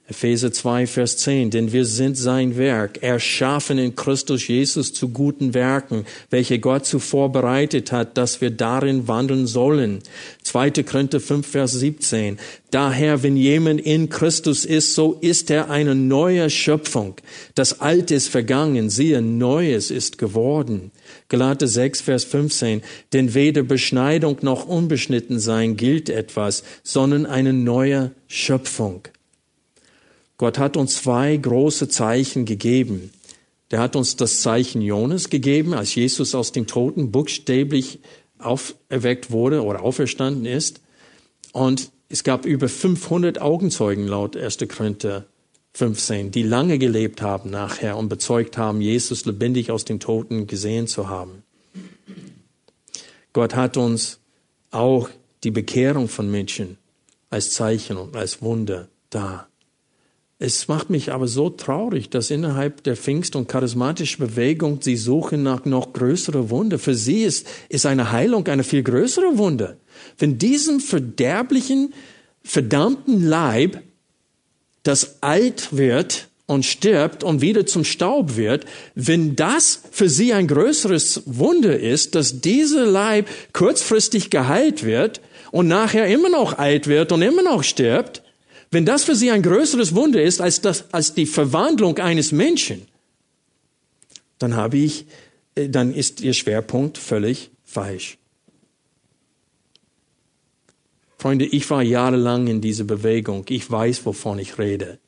[0.07, 5.55] Epheser 2, Vers 10, denn wir sind sein Werk, erschaffen in Christus Jesus zu guten
[5.55, 10.03] Werken, welche Gott zuvor bereitet hat, dass wir darin wandeln sollen.
[10.43, 10.83] 2.
[10.83, 12.37] Korinther 5, Vers 17,
[12.69, 17.15] daher, wenn jemand in Christus ist, so ist er eine neue Schöpfung.
[17.55, 20.91] Das Alte ist vergangen, siehe, Neues ist geworden.
[21.29, 28.11] Galater 6, Vers 15, denn weder Beschneidung noch unbeschnitten sein gilt etwas, sondern eine neue
[28.27, 29.07] Schöpfung.
[30.37, 33.11] Gott hat uns zwei große Zeichen gegeben.
[33.71, 37.99] Der hat uns das Zeichen Jonas gegeben, als Jesus aus den Toten buchstäblich
[38.37, 40.81] auferweckt wurde oder auferstanden ist.
[41.53, 44.57] Und es gab über 500 Augenzeugen laut 1.
[44.67, 45.25] Korinther
[45.73, 50.87] 15, die lange gelebt haben nachher und bezeugt haben, Jesus lebendig aus den Toten gesehen
[50.87, 51.43] zu haben.
[53.33, 54.19] Gott hat uns
[54.71, 55.09] auch
[55.43, 56.77] die Bekehrung von Menschen
[57.29, 59.47] als Zeichen und als Wunder da.
[60.45, 65.41] Es macht mich aber so traurig, dass innerhalb der Pfingst- und charismatischen Bewegung sie suchen
[65.41, 66.77] nach noch größere Wunder.
[66.77, 69.77] Für sie ist, ist eine Heilung eine viel größere Wunder.
[70.19, 71.95] Wenn diesem verderblichen,
[72.43, 73.81] verdammten Leib,
[74.83, 80.47] das alt wird und stirbt und wieder zum Staub wird, wenn das für sie ein
[80.47, 87.11] größeres Wunder ist, dass dieser Leib kurzfristig geheilt wird und nachher immer noch alt wird
[87.11, 88.21] und immer noch stirbt,
[88.75, 92.85] wenn das für sie ein größeres Wunder ist als, das, als die Verwandlung eines Menschen,
[94.37, 95.05] dann habe ich,
[95.55, 98.17] äh, dann ist ihr Schwerpunkt völlig falsch.
[101.17, 103.45] Freunde, ich war jahrelang in dieser Bewegung.
[103.47, 104.99] Ich weiß, wovon ich rede.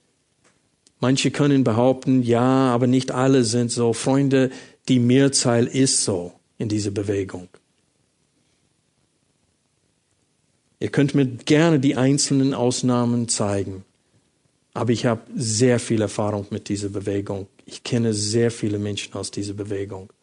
[1.01, 3.91] Manche können behaupten, ja, aber nicht alle sind so.
[3.91, 4.49] Freunde,
[4.87, 7.49] die Mehrzahl ist so in dieser Bewegung.
[10.79, 13.83] Ihr könnt mir gerne die einzelnen Ausnahmen zeigen.
[14.73, 17.47] Aber ich habe sehr viel Erfahrung mit dieser Bewegung.
[17.65, 20.13] Ich kenne sehr viele Menschen aus dieser Bewegung.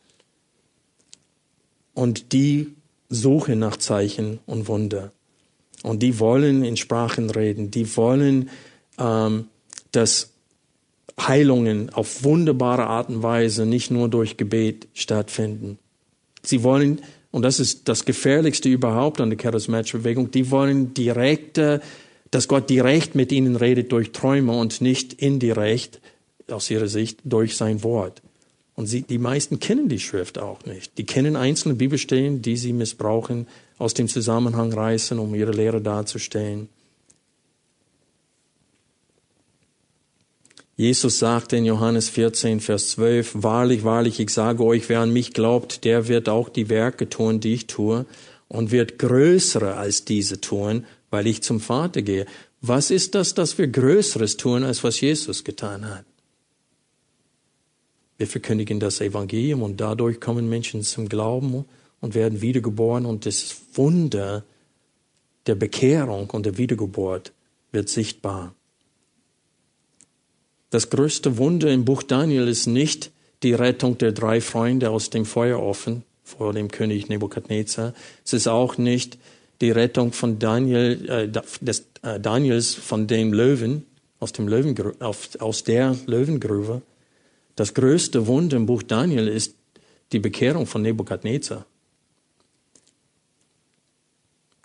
[1.92, 2.74] Und die
[3.09, 5.12] suchen nach Zeichen und Wunder.
[5.82, 8.48] Und die wollen in Sprachen reden, die wollen,
[8.98, 9.48] ähm,
[9.92, 10.32] dass
[11.20, 15.78] Heilungen auf wunderbare Art und Weise nicht nur durch Gebet stattfinden.
[16.42, 17.02] Sie wollen,
[17.35, 21.80] und das ist das Gefährlichste überhaupt an der charismatischen Bewegung, die wollen direkte,
[22.30, 26.01] dass Gott direkt mit ihnen redet durch Träume und nicht indirekt,
[26.49, 28.22] aus ihrer Sicht, durch sein Wort.
[28.76, 30.97] Und sie, die meisten kennen die Schrift auch nicht.
[30.97, 36.68] Die kennen einzelne Bibelstellen, die sie missbrauchen, aus dem Zusammenhang reißen, um ihre Lehre darzustellen.
[40.76, 45.32] Jesus sagte in Johannes 14, Vers 12, Wahrlich, wahrlich, ich sage euch, wer an mich
[45.32, 48.06] glaubt, der wird auch die Werke tun, die ich tue,
[48.48, 52.26] und wird größere als diese tun, weil ich zum Vater gehe.
[52.60, 56.04] Was ist das, dass wir Größeres tun, als was Jesus getan hat?
[58.18, 61.64] Wir verkündigen das Evangelium und dadurch kommen Menschen zum Glauben
[62.00, 64.44] und werden wiedergeboren und das Wunder
[65.46, 67.32] der Bekehrung und der Wiedergeburt
[67.70, 68.54] wird sichtbar.
[70.74, 73.12] Das größte Wunder im Buch Daniel ist nicht
[73.44, 77.94] die Rettung der drei Freunde aus dem Feuerofen vor dem König Nebukadnezar.
[78.24, 79.16] Es ist auch nicht
[79.60, 81.28] die Rettung von Daniel, äh,
[81.64, 83.86] des, äh, Daniels von dem Löwen
[84.18, 86.82] aus, dem Löwen, aus der Löwengrube.
[87.54, 89.54] Das größte Wunder im Buch Daniel ist
[90.10, 91.66] die Bekehrung von Nebukadnezar.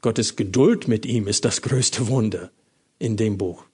[0.02, 2.50] Gottes Geduld mit ihm ist das größte Wunder
[2.98, 3.69] in dem Buch.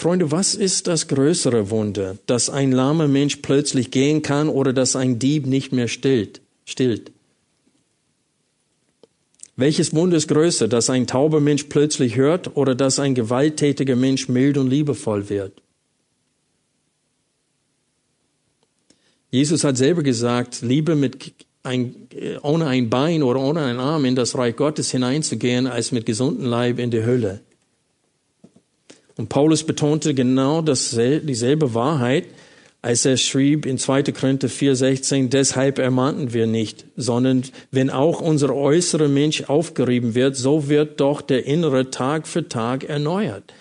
[0.00, 4.94] Freunde, was ist das größere Wunder, dass ein lahmer Mensch plötzlich gehen kann oder dass
[4.94, 6.40] ein Dieb nicht mehr stillt?
[6.64, 7.10] stillt?
[9.56, 14.28] Welches Wunder ist größer, dass ein tauber Mensch plötzlich hört oder dass ein gewalttätiger Mensch
[14.28, 15.60] mild und liebevoll wird?
[19.32, 21.34] Jesus hat selber gesagt, lieber mit
[21.64, 22.06] ein,
[22.42, 26.46] ohne ein Bein oder ohne einen Arm in das Reich Gottes hineinzugehen, als mit gesundem
[26.46, 27.40] Leib in die Hölle.
[29.18, 32.26] Und Paulus betonte genau dieselbe Wahrheit,
[32.80, 34.04] als er schrieb in 2.
[34.04, 37.42] Korinther 4,16, deshalb ermahnten wir nicht, sondern
[37.72, 42.84] wenn auch unser äußerer Mensch aufgerieben wird, so wird doch der innere Tag für Tag
[42.84, 43.52] erneuert.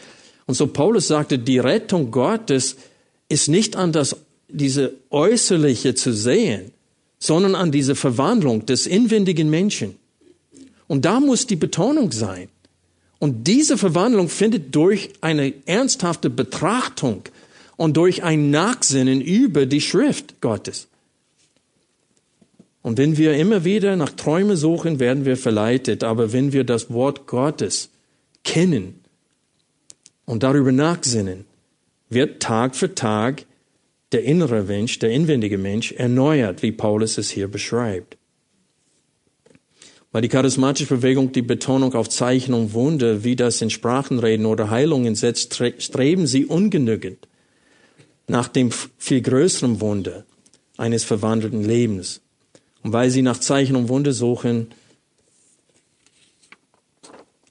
[0.45, 2.77] Und so Paulus sagte, die Rettung Gottes
[3.27, 4.15] ist nicht an das
[4.49, 6.71] diese äußerliche zu sehen,
[7.17, 9.95] sondern an diese Verwandlung des inwendigen Menschen.
[10.87, 12.47] Und da muss die Betonung sein.
[13.19, 17.23] Und diese Verwandlung findet durch eine ernsthafte Betrachtung
[17.75, 20.87] und durch ein Nachsinnen über die Schrift Gottes.
[22.81, 26.03] Und wenn wir immer wieder nach Träumen suchen, werden wir verleitet.
[26.03, 27.89] Aber wenn wir das Wort Gottes
[28.43, 29.01] kennen
[30.25, 31.45] und darüber nachsinnen,
[32.09, 33.45] wird Tag für Tag
[34.13, 38.17] der innere Mensch, der inwendige Mensch erneuert, wie Paulus es hier beschreibt.
[40.17, 44.71] Weil die charismatische Bewegung die Betonung auf Zeichen und Wunder, wie das in Sprachenreden oder
[44.71, 47.27] Heilungen setzt, streben sie ungenügend
[48.25, 50.25] nach dem viel größeren Wunder
[50.75, 52.21] eines verwandelten Lebens.
[52.81, 54.69] Und weil sie nach Zeichen und Wunder suchen,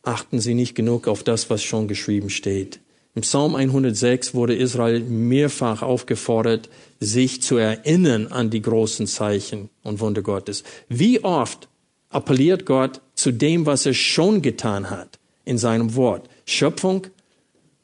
[0.03, 2.81] achten sie nicht genug auf das, was schon geschrieben steht.
[3.15, 10.01] Im Psalm 106 wurde Israel mehrfach aufgefordert, sich zu erinnern an die großen Zeichen und
[10.01, 10.65] Wunder Gottes.
[10.89, 11.69] Wie oft
[12.17, 16.29] appelliert Gott zu dem, was er schon getan hat in seinem Wort?
[16.45, 17.07] Schöpfung,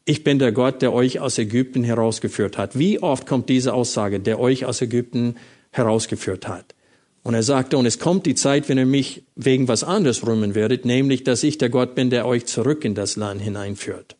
[0.04, 2.76] ich bin der Gott, der euch aus Ägypten herausgeführt hat.
[2.76, 5.36] Wie oft kommt diese Aussage, der euch aus Ägypten
[5.70, 6.74] herausgeführt hat?
[7.22, 10.56] Und er sagte, und es kommt die Zeit, wenn ihr mich wegen was anderes rühmen
[10.56, 14.16] werdet, nämlich, dass ich der Gott bin, der euch zurück in das Land hineinführt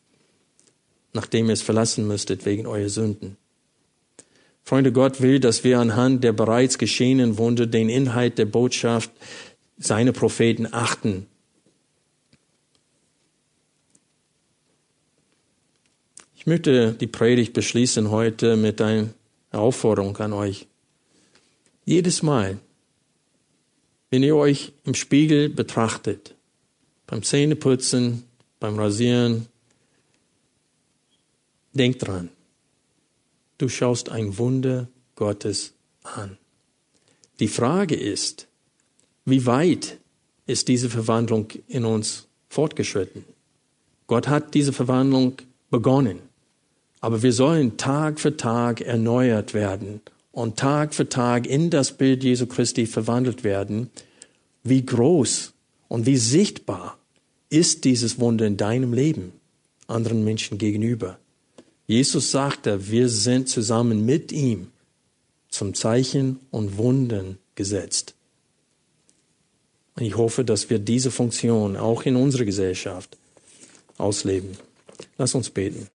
[1.13, 3.37] nachdem ihr es verlassen müsstet wegen eurer Sünden.
[4.65, 9.11] Freunde, Gott will, dass wir anhand der bereits geschehenen Wunder den Inhalt der Botschaft
[9.79, 11.27] seiner Propheten achten.
[16.35, 19.11] Ich möchte die Predigt beschließen heute mit einer
[19.53, 20.67] Aufforderung an euch.
[21.85, 22.59] Jedes Mal,
[24.11, 26.35] wenn ihr euch im Spiegel betrachtet,
[27.07, 28.25] beim Zähneputzen,
[28.59, 29.47] beim Rasieren,
[31.75, 32.29] Denk dran,
[33.57, 36.37] du schaust ein Wunder Gottes an.
[37.41, 38.47] Die Frage ist,
[39.25, 39.99] wie weit
[40.47, 43.25] ist diese Verwandlung in uns fortgeschritten?
[44.07, 45.35] Gott hat diese Verwandlung
[45.71, 46.19] begonnen,
[47.01, 50.01] aber wir sollen Tag für Tag erneuert werden
[50.33, 53.91] und Tag für Tag in das Bild Jesu Christi verwandelt werden.
[54.65, 55.53] Wie groß
[55.89, 56.99] und wie sichtbar
[57.49, 59.33] ist dieses Wunder in deinem Leben
[59.87, 61.19] anderen Menschen gegenüber?
[61.87, 64.69] Jesus sagte, wir sind zusammen mit ihm
[65.49, 68.15] zum Zeichen und Wunden gesetzt.
[69.97, 73.17] Und ich hoffe, dass wir diese Funktion auch in unserer Gesellschaft
[73.99, 74.57] ausleben.
[75.19, 75.89] Lass uns beten.